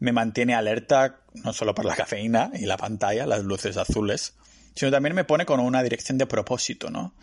me 0.00 0.10
mantiene 0.10 0.54
alerta 0.54 1.20
no 1.34 1.52
solo 1.52 1.72
por 1.72 1.84
la 1.84 1.94
cafeína 1.94 2.50
y 2.54 2.66
la 2.66 2.76
pantalla, 2.76 3.26
las 3.26 3.44
luces 3.44 3.76
azules, 3.76 4.34
sino 4.74 4.90
también 4.90 5.14
me 5.14 5.22
pone 5.22 5.46
con 5.46 5.60
una 5.60 5.84
dirección 5.84 6.18
de 6.18 6.26
propósito, 6.26 6.90
¿no? 6.90 7.14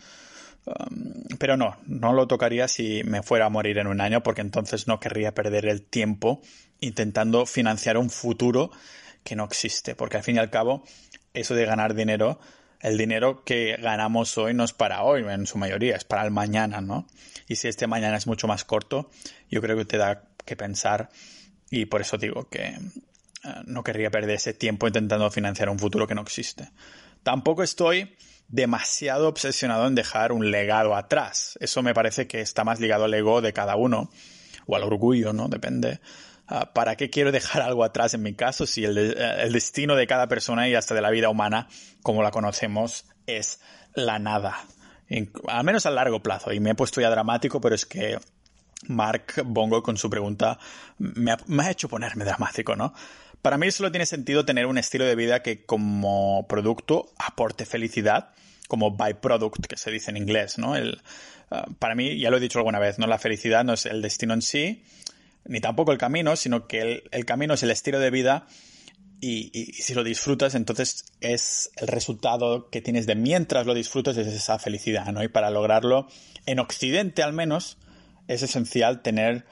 Um, 0.64 1.24
pero 1.38 1.56
no, 1.56 1.76
no 1.86 2.14
lo 2.14 2.26
tocaría 2.28 2.66
si 2.66 3.02
me 3.04 3.22
fuera 3.22 3.46
a 3.46 3.50
morir 3.50 3.78
en 3.78 3.88
un 3.88 4.00
año 4.00 4.22
porque 4.22 4.40
entonces 4.40 4.86
no 4.86 5.00
querría 5.00 5.34
perder 5.34 5.66
el 5.66 5.82
tiempo 5.82 6.40
intentando 6.80 7.44
financiar 7.46 7.98
un 7.98 8.08
futuro 8.10 8.70
que 9.24 9.36
no 9.36 9.44
existe, 9.44 9.94
porque 9.94 10.16
al 10.16 10.22
fin 10.22 10.36
y 10.36 10.38
al 10.38 10.50
cabo 10.50 10.84
eso 11.34 11.54
de 11.54 11.64
ganar 11.64 11.94
dinero 11.94 12.38
el 12.82 12.98
dinero 12.98 13.44
que 13.44 13.76
ganamos 13.80 14.36
hoy 14.36 14.54
no 14.54 14.64
es 14.64 14.72
para 14.72 15.04
hoy, 15.04 15.22
en 15.22 15.46
su 15.46 15.56
mayoría, 15.56 15.96
es 15.96 16.04
para 16.04 16.24
el 16.24 16.32
mañana, 16.32 16.80
¿no? 16.80 17.06
Y 17.46 17.56
si 17.56 17.68
este 17.68 17.86
mañana 17.86 18.16
es 18.16 18.26
mucho 18.26 18.48
más 18.48 18.64
corto, 18.64 19.08
yo 19.48 19.62
creo 19.62 19.76
que 19.76 19.84
te 19.84 19.98
da 19.98 20.24
que 20.44 20.56
pensar 20.56 21.08
y 21.70 21.86
por 21.86 22.00
eso 22.00 22.18
digo 22.18 22.48
que 22.48 22.64
eh, 22.64 22.78
no 23.66 23.84
querría 23.84 24.10
perder 24.10 24.34
ese 24.34 24.52
tiempo 24.52 24.88
intentando 24.88 25.30
financiar 25.30 25.68
un 25.68 25.78
futuro 25.78 26.08
que 26.08 26.16
no 26.16 26.22
existe. 26.22 26.70
Tampoco 27.22 27.62
estoy 27.62 28.16
demasiado 28.48 29.28
obsesionado 29.28 29.86
en 29.86 29.94
dejar 29.94 30.32
un 30.32 30.50
legado 30.50 30.96
atrás. 30.96 31.56
Eso 31.60 31.82
me 31.84 31.94
parece 31.94 32.26
que 32.26 32.40
está 32.40 32.64
más 32.64 32.80
ligado 32.80 33.04
al 33.04 33.14
ego 33.14 33.40
de 33.40 33.52
cada 33.52 33.76
uno 33.76 34.10
o 34.66 34.74
al 34.74 34.82
orgullo, 34.82 35.32
¿no? 35.32 35.48
Depende 35.48 36.00
¿Para 36.74 36.96
qué 36.96 37.08
quiero 37.08 37.32
dejar 37.32 37.62
algo 37.62 37.84
atrás 37.84 38.14
en 38.14 38.22
mi 38.22 38.34
caso 38.34 38.66
si 38.66 38.84
el, 38.84 38.98
eh, 38.98 39.42
el 39.42 39.52
destino 39.52 39.96
de 39.96 40.06
cada 40.06 40.28
persona 40.28 40.68
y 40.68 40.74
hasta 40.74 40.94
de 40.94 41.00
la 41.00 41.10
vida 41.10 41.30
humana, 41.30 41.68
como 42.02 42.22
la 42.22 42.30
conocemos, 42.30 43.06
es 43.26 43.60
la 43.94 44.18
nada? 44.18 44.58
al 45.48 45.64
menos 45.64 45.86
a 45.86 45.90
largo 45.90 46.22
plazo. 46.22 46.52
Y 46.52 46.60
me 46.60 46.70
he 46.70 46.74
puesto 46.74 47.00
ya 47.00 47.10
dramático, 47.10 47.60
pero 47.60 47.74
es 47.74 47.86
que 47.86 48.18
Mark 48.88 49.42
Bongo 49.44 49.82
con 49.82 49.96
su 49.96 50.10
pregunta 50.10 50.58
me 50.98 51.32
ha, 51.32 51.70
hecho 51.70 51.88
ponerme 51.88 52.24
dramático, 52.24 52.76
¿no? 52.76 52.94
Para 53.40 53.58
mí 53.58 53.70
solo 53.70 53.90
tiene 53.90 54.06
sentido 54.06 54.44
tener 54.44 54.66
un 54.66 54.78
estilo 54.78 55.04
de 55.04 55.16
vida 55.16 55.42
que 55.42 55.64
como 55.64 56.46
producto 56.48 57.12
aporte 57.18 57.66
felicidad, 57.66 58.30
como 58.68 58.96
byproduct 58.96 59.66
que 59.66 59.76
se 59.76 59.90
dice 59.90 60.10
en 60.10 60.16
inglés, 60.16 60.58
¿no? 60.58 60.74
Ah, 61.50 61.66
para 61.78 61.94
mí, 61.94 62.18
ya 62.18 62.30
lo 62.30 62.36
he 62.36 62.40
dicho 62.40 62.58
alguna 62.58 62.78
vez, 62.78 62.98
¿no? 62.98 63.06
La 63.06 63.18
felicidad 63.18 63.64
no 63.64 63.72
es 63.72 63.86
el 63.86 64.00
destino 64.00 64.32
en 64.32 64.42
sí, 64.42 64.84
ni 65.44 65.60
tampoco 65.60 65.92
el 65.92 65.98
camino, 65.98 66.36
sino 66.36 66.66
que 66.66 67.04
el, 67.10 67.24
camino 67.24 67.54
es 67.54 67.62
el 67.62 67.70
estilo 67.70 67.98
de 67.98 68.10
vida 68.10 68.46
y, 69.20 69.72
si 69.74 69.94
lo 69.94 70.02
disfrutas, 70.02 70.54
entonces 70.54 71.04
es 71.20 71.70
el 71.76 71.88
resultado 71.88 72.68
que 72.70 72.82
tienes 72.82 73.06
de 73.06 73.14
mientras 73.14 73.66
lo 73.66 73.74
disfrutas 73.74 74.16
es 74.16 74.26
esa 74.26 74.58
felicidad, 74.58 75.06
¿no? 75.12 75.22
Y 75.22 75.28
para 75.28 75.50
lograrlo, 75.50 76.08
en 76.46 76.58
Occidente 76.58 77.22
al 77.22 77.32
menos, 77.32 77.78
es 78.26 78.42
esencial 78.42 79.02
tener 79.02 79.44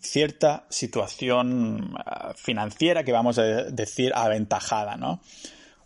cierta 0.00 0.66
situación 0.70 1.94
ah, 1.98 2.32
financiera 2.36 3.04
que 3.04 3.12
vamos 3.12 3.38
a 3.38 3.42
decir 3.42 4.12
aventajada, 4.14 4.96
¿no? 4.96 5.20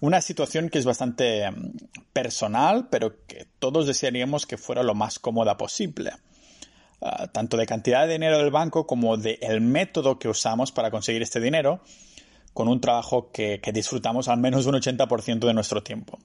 Una 0.01 0.21
situación 0.21 0.69
que 0.69 0.79
es 0.79 0.85
bastante 0.85 1.51
mm, 1.51 1.73
personal, 2.13 2.89
pero 2.91 3.25
que 3.27 3.47
todos 3.59 3.87
desearíamos 3.87 4.47
que 4.47 4.59
fuera 4.59 4.83
lo 4.83 4.95
más 4.95 5.19
cómoda 5.19 5.57
posible. 5.57 6.13
Ah, 7.05 7.27
tanto 7.27 7.57
de 7.57 7.67
cantidad 7.67 8.07
de 8.07 8.13
dinero 8.13 8.39
del 8.39 8.53
banco 8.53 8.87
como 8.87 9.17
del 9.17 9.61
método 9.61 10.21
que 10.21 10.29
usamos 10.29 10.71
para 10.71 10.93
conseguir 10.93 11.21
este 11.21 11.41
dinero 11.41 11.81
con 12.55 12.69
un 12.69 12.81
trabajo 12.81 13.33
que, 13.33 13.61
disfrutamos 13.75 14.29
al 14.29 14.39
menos 14.39 14.67
un 14.67 14.77
80% 14.77 15.41
de 15.41 15.53
nuestro 15.53 15.83
tiempo. 15.83 16.21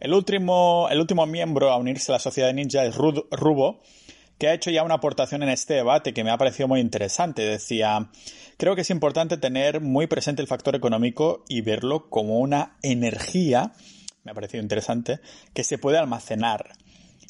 El 0.00 0.12
último, 0.12 0.86
el 0.90 1.00
último 1.00 1.24
miembro 1.24 1.70
a 1.70 1.78
unirse 1.78 2.12
a 2.12 2.16
la 2.16 2.18
sociedad 2.18 2.52
ninja 2.52 2.84
es 2.84 2.94
Rubo, 2.94 3.80
que 4.36 4.48
ha 4.48 4.54
hecho 4.54 4.70
ya 4.70 4.82
una 4.82 4.96
aportación 4.96 5.44
en 5.44 5.48
este 5.48 5.74
debate 5.74 6.12
que 6.12 6.24
me 6.24 6.30
ha 6.30 6.36
parecido 6.36 6.68
muy 6.68 6.80
interesante. 6.80 7.40
Decía, 7.42 8.10
creo 8.58 8.74
que 8.74 8.82
es 8.82 8.90
importante 8.90 9.38
tener 9.38 9.80
muy 9.80 10.08
presente 10.08 10.42
el 10.42 10.48
factor 10.48 10.74
económico 10.74 11.42
y 11.48 11.62
verlo 11.62 12.10
como 12.10 12.38
una 12.38 12.76
energía, 12.82 13.72
me 14.24 14.32
ha 14.32 14.34
parecido 14.34 14.62
interesante, 14.62 15.20
que 15.54 15.64
se 15.64 15.78
puede 15.78 15.96
almacenar. 15.96 16.72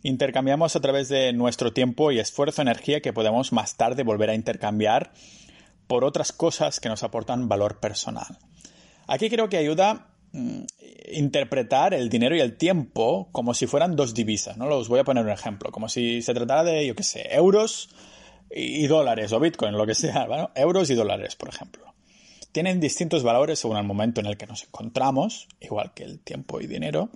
Intercambiamos 0.02 0.74
a 0.74 0.80
través 0.80 1.08
de 1.08 1.32
nuestro 1.32 1.72
tiempo 1.72 2.10
y 2.10 2.18
esfuerzo 2.18 2.62
energía 2.62 3.00
que 3.00 3.12
podemos 3.12 3.52
más 3.52 3.76
tarde 3.76 4.02
volver 4.02 4.30
a 4.30 4.34
intercambiar 4.34 5.12
por 5.86 6.04
otras 6.04 6.32
cosas 6.32 6.80
que 6.80 6.88
nos 6.88 7.02
aportan 7.02 7.48
valor 7.48 7.78
personal. 7.78 8.38
Aquí 9.06 9.30
creo 9.30 9.48
que 9.48 9.58
ayuda 9.58 10.08
mm, 10.32 10.62
interpretar 11.12 11.94
el 11.94 12.08
dinero 12.08 12.34
y 12.34 12.40
el 12.40 12.56
tiempo 12.56 13.28
como 13.32 13.54
si 13.54 13.66
fueran 13.66 13.94
dos 13.94 14.14
divisas, 14.14 14.56
¿no? 14.56 14.66
Los 14.66 14.88
voy 14.88 15.00
a 15.00 15.04
poner 15.04 15.24
un 15.24 15.30
ejemplo, 15.30 15.70
como 15.70 15.88
si 15.88 16.22
se 16.22 16.34
tratara 16.34 16.64
de, 16.64 16.86
yo 16.86 16.94
qué 16.94 17.02
sé, 17.02 17.34
euros 17.34 17.90
y 18.50 18.86
dólares 18.86 19.32
o 19.32 19.40
bitcoin, 19.40 19.76
lo 19.76 19.86
que 19.86 19.94
sea. 19.94 20.26
Euros 20.54 20.90
y 20.90 20.94
dólares, 20.94 21.36
por 21.36 21.48
ejemplo. 21.48 21.94
Tienen 22.52 22.80
distintos 22.80 23.22
valores 23.22 23.58
según 23.58 23.78
el 23.78 23.84
momento 23.84 24.20
en 24.20 24.26
el 24.26 24.36
que 24.36 24.46
nos 24.46 24.64
encontramos, 24.64 25.48
igual 25.60 25.94
que 25.94 26.04
el 26.04 26.20
tiempo 26.20 26.60
y 26.60 26.66
dinero. 26.66 27.08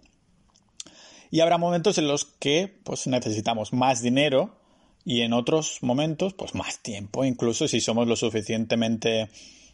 Y 1.31 1.41
habrá 1.41 1.59
momentos 1.59 1.99
en 1.99 2.09
los 2.09 2.25
que 2.25 2.81
pues, 2.85 3.07
necesitamos 3.07 3.73
más 3.73 4.03
dinero 4.03 4.57
y 5.05 5.23
en 5.23 5.33
otros 5.33 5.79
momentos, 5.83 6.35
pues 6.35 6.55
más 6.55 6.81
tiempo. 6.81 7.25
Incluso 7.25 7.69
si 7.69 7.81
somos 7.81 8.09
lo 8.09 8.17
suficientemente 8.17 9.29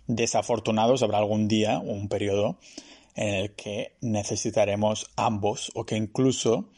desafortunados, 0.06 1.02
habrá 1.02 1.18
algún 1.18 1.48
día, 1.48 1.78
un 1.78 2.08
periodo, 2.08 2.58
en 3.14 3.34
el 3.34 3.54
que 3.54 3.96
necesitaremos 4.00 5.10
ambos 5.16 5.70
o 5.74 5.84
que 5.84 5.96
incluso 5.96 6.70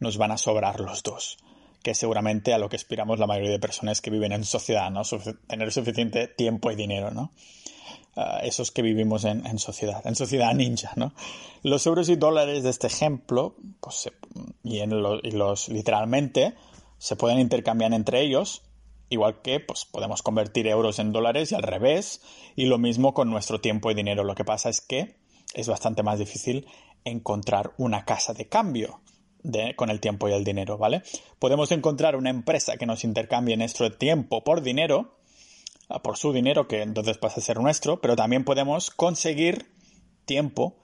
nos 0.00 0.16
van 0.16 0.30
a 0.30 0.38
sobrar 0.38 0.80
los 0.80 1.02
dos. 1.02 1.38
Que 1.82 1.94
seguramente 1.94 2.52
a 2.52 2.58
lo 2.58 2.68
que 2.68 2.76
aspiramos 2.76 3.18
la 3.18 3.26
mayoría 3.26 3.50
de 3.50 3.58
personas 3.58 4.00
que 4.00 4.10
viven 4.10 4.32
en 4.32 4.44
sociedad, 4.44 4.90
¿no? 4.90 5.02
tener 5.46 5.72
suficiente 5.72 6.28
tiempo 6.28 6.70
y 6.70 6.76
dinero, 6.76 7.10
¿no? 7.10 7.32
Ah, 8.20 8.40
esos 8.42 8.72
que 8.72 8.82
vivimos 8.82 9.24
en, 9.24 9.60
sociedad, 9.60 10.04
en 10.04 10.16
sociedad 10.16 10.52
ninja, 10.52 10.90
¿no? 10.96 11.12
Los 11.62 11.86
euros 11.86 12.08
y 12.08 12.16
dólares 12.16 12.64
de 12.64 12.70
este 12.70 12.88
ejemplo, 12.88 13.54
pues, 13.78 14.10
y, 14.64 14.80
en 14.80 14.90
y 15.22 15.30
los 15.30 15.68
literalmente, 15.68 16.54
se 16.98 17.14
pueden 17.14 17.38
intercambiar 17.38 17.92
entre 17.92 18.22
ellos, 18.22 18.62
igual 19.08 19.40
que 19.40 19.60
pues, 19.60 19.84
podemos 19.84 20.24
convertir 20.24 20.66
euros 20.66 20.98
en 20.98 21.12
dólares 21.12 21.52
y 21.52 21.54
al 21.54 21.62
revés, 21.62 22.20
y 22.56 22.66
lo 22.66 22.78
mismo 22.78 23.14
con 23.14 23.30
nuestro 23.30 23.60
tiempo 23.60 23.88
y 23.88 23.94
dinero. 23.94 24.24
Lo 24.24 24.34
que 24.34 24.44
pasa 24.44 24.68
es 24.68 24.80
que 24.80 25.14
es 25.54 25.68
bastante 25.68 26.02
más 26.02 26.18
difícil 26.18 26.66
encontrar 27.04 27.72
una 27.78 28.04
casa 28.04 28.34
de 28.34 28.48
cambio 28.48 29.00
con 29.76 29.90
el 29.90 30.00
tiempo 30.00 30.28
y 30.28 30.32
el 30.32 30.42
dinero, 30.42 30.76
¿vale? 30.76 31.02
Podemos 31.38 31.70
encontrar 31.70 32.16
una 32.16 32.30
empresa 32.30 32.76
que 32.78 32.86
nos 32.86 33.04
intercambie 33.04 33.56
nuestro 33.56 33.92
tiempo 33.92 34.42
por 34.42 34.62
dinero, 34.62 35.17
por 36.02 36.16
su 36.16 36.32
dinero, 36.32 36.68
que 36.68 36.82
entonces 36.82 37.18
pasa 37.18 37.40
a 37.40 37.44
ser 37.44 37.58
nuestro, 37.58 38.00
pero 38.00 38.16
también 38.16 38.44
podemos 38.44 38.90
conseguir 38.90 39.66
tiempo 40.24 40.76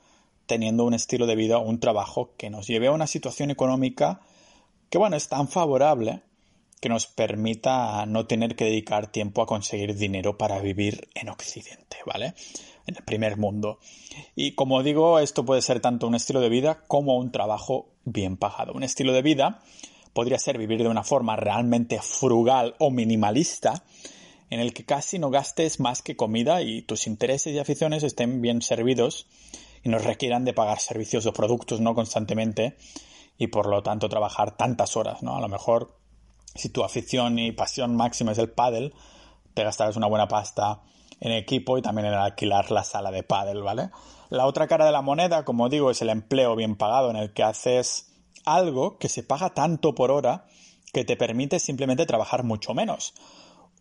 teniendo 0.46 0.84
un 0.84 0.94
estilo 0.94 1.26
de 1.26 1.36
vida 1.36 1.58
un 1.58 1.80
trabajo 1.80 2.34
que 2.36 2.50
nos 2.50 2.66
lleve 2.66 2.88
a 2.88 2.92
una 2.92 3.06
situación 3.06 3.50
económica 3.50 4.20
que 4.90 4.98
bueno, 4.98 5.16
es 5.16 5.28
tan 5.28 5.48
favorable 5.48 6.22
que 6.80 6.88
nos 6.88 7.06
permita 7.06 8.04
no 8.06 8.26
tener 8.26 8.56
que 8.56 8.66
dedicar 8.66 9.10
tiempo 9.10 9.42
a 9.42 9.46
conseguir 9.46 9.96
dinero 9.96 10.36
para 10.36 10.60
vivir 10.60 11.08
en 11.14 11.30
Occidente, 11.30 11.96
¿vale? 12.06 12.34
En 12.86 12.96
el 12.96 13.02
primer 13.04 13.36
mundo. 13.36 13.78
Y 14.36 14.52
como 14.52 14.82
digo, 14.82 15.18
esto 15.18 15.44
puede 15.44 15.62
ser 15.62 15.80
tanto 15.80 16.06
un 16.06 16.14
estilo 16.14 16.40
de 16.40 16.50
vida 16.50 16.84
como 16.86 17.16
un 17.16 17.32
trabajo 17.32 17.88
bien 18.04 18.36
pagado. 18.36 18.72
Un 18.74 18.82
estilo 18.82 19.12
de 19.12 19.22
vida 19.22 19.62
podría 20.12 20.38
ser 20.38 20.58
vivir 20.58 20.82
de 20.82 20.88
una 20.88 21.02
forma 21.02 21.36
realmente 21.36 21.98
frugal 22.02 22.76
o 22.78 22.90
minimalista, 22.90 23.82
en 24.50 24.61
el 24.61 24.72
que 24.72 24.85
casi 24.85 25.18
no 25.18 25.30
gastes 25.30 25.80
más 25.80 26.02
que 26.02 26.16
comida 26.16 26.62
y 26.62 26.83
tus 26.83 27.07
intereses 27.07 27.54
y 27.54 27.59
aficiones 27.59 28.02
estén 28.02 28.40
bien 28.40 28.62
servidos 28.62 29.26
y 29.83 29.88
no 29.88 29.98
requieran 29.98 30.44
de 30.44 30.52
pagar 30.52 30.80
servicios 30.80 31.26
o 31.26 31.33
productos 31.33 31.80
no 31.80 31.94
constantemente 31.94 32.76
y 33.38 33.48
por 33.48 33.66
lo 33.66 33.83
tanto 33.83 34.09
trabajar 34.09 34.57
tantas 34.57 34.96
horas, 34.96 35.22
¿no? 35.22 35.37
A 35.37 35.40
lo 35.40 35.48
mejor 35.48 35.96
si 36.54 36.68
tu 36.68 36.85
afición 36.85 37.38
y 37.38 37.52
pasión 37.52 37.96
máxima 37.96 38.33
es 38.33 38.38
el 38.38 38.50
pádel, 38.50 38.94
te 39.54 39.64
gastarás 39.64 39.96
una 39.96 40.07
buena 40.07 40.28
pasta 40.28 40.83
en 41.20 41.33
equipo 41.33 41.78
y 41.78 41.83
también 41.83 42.07
en 42.07 42.14
alquilar 42.14 42.70
la 42.70 42.85
sala 42.85 43.11
de 43.11 43.22
pádel, 43.22 43.62
¿vale? 43.62 43.90
La 44.30 44.46
otra 44.46 44.66
cara 44.66 44.87
de 44.87 44.92
la 44.92 45.02
moneda, 45.02 45.44
como 45.44 45.68
digo, 45.68 45.90
es 45.90 46.02
el 46.02 46.11
empleo 46.11 46.57
bien 46.57 46.76
pagado 46.76 47.11
en 47.11 47.16
el 47.16 47.33
que 47.33 47.42
haces 47.42 48.12
algo 48.44 48.98
que 48.98 49.09
se 49.09 49.22
paga 49.22 49.50
tanto 49.50 49.94
por 49.94 50.11
hora 50.11 50.46
que 50.92 51.04
te 51.04 51.16
permite 51.16 51.59
simplemente 51.59 52.07
trabajar 52.07 52.44
mucho 52.44 52.74
menos. 52.74 53.14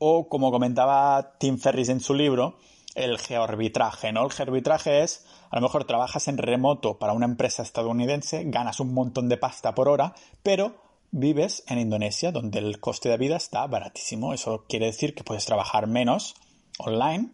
O 0.06 0.28
como 0.28 0.52
comentaba 0.52 1.38
Tim 1.39 1.58
Ferris 1.58 1.88
en 1.88 2.02
su 2.02 2.13
libro, 2.13 2.58
el 2.94 3.18
geoarbitraje, 3.18 4.12
¿no? 4.12 4.26
El 4.26 4.34
geoarbitraje 4.34 5.02
es, 5.02 5.26
a 5.50 5.56
lo 5.56 5.62
mejor 5.62 5.86
trabajas 5.86 6.28
en 6.28 6.38
remoto 6.38 7.00
para 7.00 7.13
una 7.13 7.26
empresa 7.26 7.63
estadounidense, 7.63 8.44
ganas 8.48 8.82
un 8.82 8.94
montón 8.94 9.30
de 9.30 9.38
pasta 9.38 9.74
por 9.74 9.88
hora, 9.88 10.13
pero 10.44 10.76
vives 11.12 11.63
en 11.68 11.80
Indonesia, 11.80 12.34
donde 12.34 12.60
el 12.60 12.82
coste 12.82 13.08
de 13.08 13.18
vida 13.18 13.38
está 13.38 13.66
baratísimo. 13.66 14.34
Eso 14.34 14.66
quiere 14.68 14.88
decir 14.88 15.16
que 15.16 15.24
puedes 15.24 15.46
trabajar 15.46 15.88
menos 15.88 16.36
online, 16.80 17.32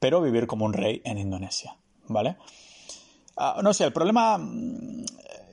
pero 0.00 0.22
vivir 0.22 0.46
como 0.46 0.64
un 0.64 0.72
rey 0.72 1.02
en 1.04 1.18
Indonesia, 1.18 1.76
¿vale? 2.06 2.38
Ah, 3.36 3.60
no 3.62 3.74
sé, 3.74 3.84
el 3.84 3.92
problema 3.92 4.38
mm, 4.38 5.04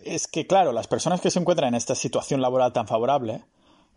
es 0.05 0.29
que, 0.29 0.47
claro, 0.47 0.71
las 0.71 0.87
personas 0.87 1.19
que 1.19 1.31
se 1.31 1.39
encuentran 1.39 1.67
en 1.67 1.75
esta 1.75 1.95
situación 1.95 2.41
laboral 2.41 2.71
tan 2.71 2.87
favorable, 2.87 3.43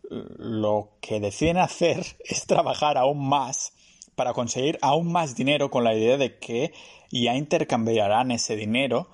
lo 0.09 0.91
que 1.01 1.21
deciden 1.21 1.59
hacer 1.59 2.17
es 2.25 2.47
trabajar 2.47 2.99
aún 2.99 3.29
más 3.29 3.73
para 4.15 4.33
conseguir 4.33 4.79
aún 4.83 5.13
más 5.13 5.37
dinero 5.37 5.71
con 5.71 5.85
la 5.85 5.95
idea 5.95 6.17
de 6.17 6.39
que 6.39 6.73
ya 7.11 7.37
intercambiarán 7.37 8.31
ese 8.31 8.57
dinero 8.57 9.09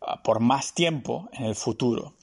ah, 0.00 0.22
por 0.22 0.40
más 0.40 0.74
tiempo 0.74 1.28
en 1.32 1.44
el 1.44 1.54
futuro. 1.54 2.14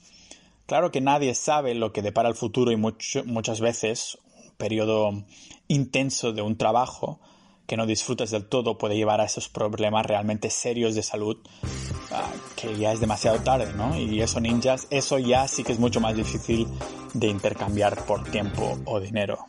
Claro 0.66 0.92
que 0.92 1.02
nadie 1.02 1.36
sabe 1.36 1.76
lo 1.76 1.92
que 1.92 2.02
depara 2.02 2.30
el 2.30 2.36
futuro 2.36 2.72
y 2.72 2.78
muchas 2.78 3.60
veces 3.60 4.18
un 4.46 4.56
periodo 4.56 5.26
intenso 5.68 6.32
de 6.32 6.42
un 6.42 6.58
trabajo 6.58 7.20
que 7.72 7.78
no 7.78 7.86
disfrutas 7.86 8.32
del 8.32 8.44
todo 8.44 8.78
puede 8.78 8.98
llevar 8.98 9.22
a 9.22 9.24
esos 9.24 9.48
problemas 9.48 10.06
realmente 10.06 10.50
serios 10.50 10.94
de 10.94 11.04
salud 11.04 11.38
ah, 12.12 12.30
que 12.58 12.78
ya 12.78 12.92
es 12.92 13.00
demasiado 13.00 13.40
tarde, 13.40 13.72
¿no? 13.78 13.98
Y 13.98 14.20
eso 14.20 14.42
ninjas, 14.42 14.88
eso 14.90 15.18
ya 15.20 15.48
sí 15.48 15.64
que 15.64 15.72
es 15.72 15.80
mucho 15.80 16.02
más 16.02 16.14
difícil 16.18 16.68
de 17.14 17.30
intercambiar 17.30 18.04
por 18.04 18.26
tiempo 18.26 18.78
o 18.84 19.00
dinero. 19.00 19.46